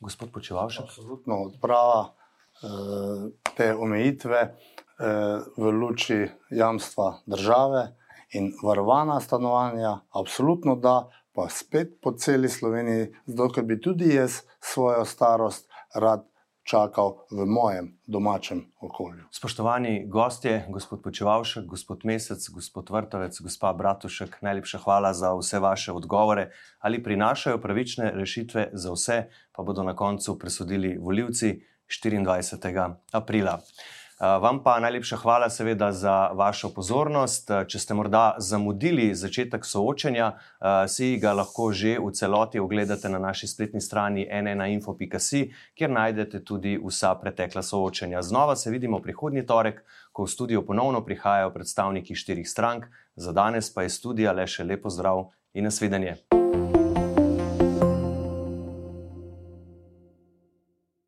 [0.00, 0.84] Gospod Počevalšek.
[0.84, 4.54] Absolutno odprava eh, te omejitve eh,
[5.56, 7.86] v luči jamstva države
[8.32, 14.42] in varovana stanovanja, absolutno da, pa spet po celi Sloveniji, zato ker bi tudi jaz
[14.60, 16.29] svojo starost rad
[16.64, 19.24] čakal v mojem domačem okolju.
[19.30, 25.92] Spoštovani gostje, gospod Počevalšek, gospod Mesec, gospod Vrtovec, gospa Bratušek, najlepša hvala za vse vaše
[25.92, 26.50] odgovore.
[26.78, 31.60] Ali prinašajo pravične rešitve za vse, pa bodo na koncu presodili voljivci
[31.90, 32.94] 24.
[33.12, 33.60] aprila.
[34.20, 37.50] Eh, vam pa najlepša hvala, seveda, za vašo pozornost.
[37.50, 40.26] Eh, če ste morda zamudili začetek soočenja,
[40.60, 46.44] eh, si ga lahko že v celoti ogledate na naši spletni strani nnainfo.si, kjer najdete
[46.44, 48.22] tudi vsa pretekla soočenja.
[48.22, 52.84] Znova se vidimo prihodnji torek, ko v studio ponovno prihajajo predstavniki štirih strank.
[53.16, 56.16] Za danes pa je studija le še lepo zdrav in nasvidenje.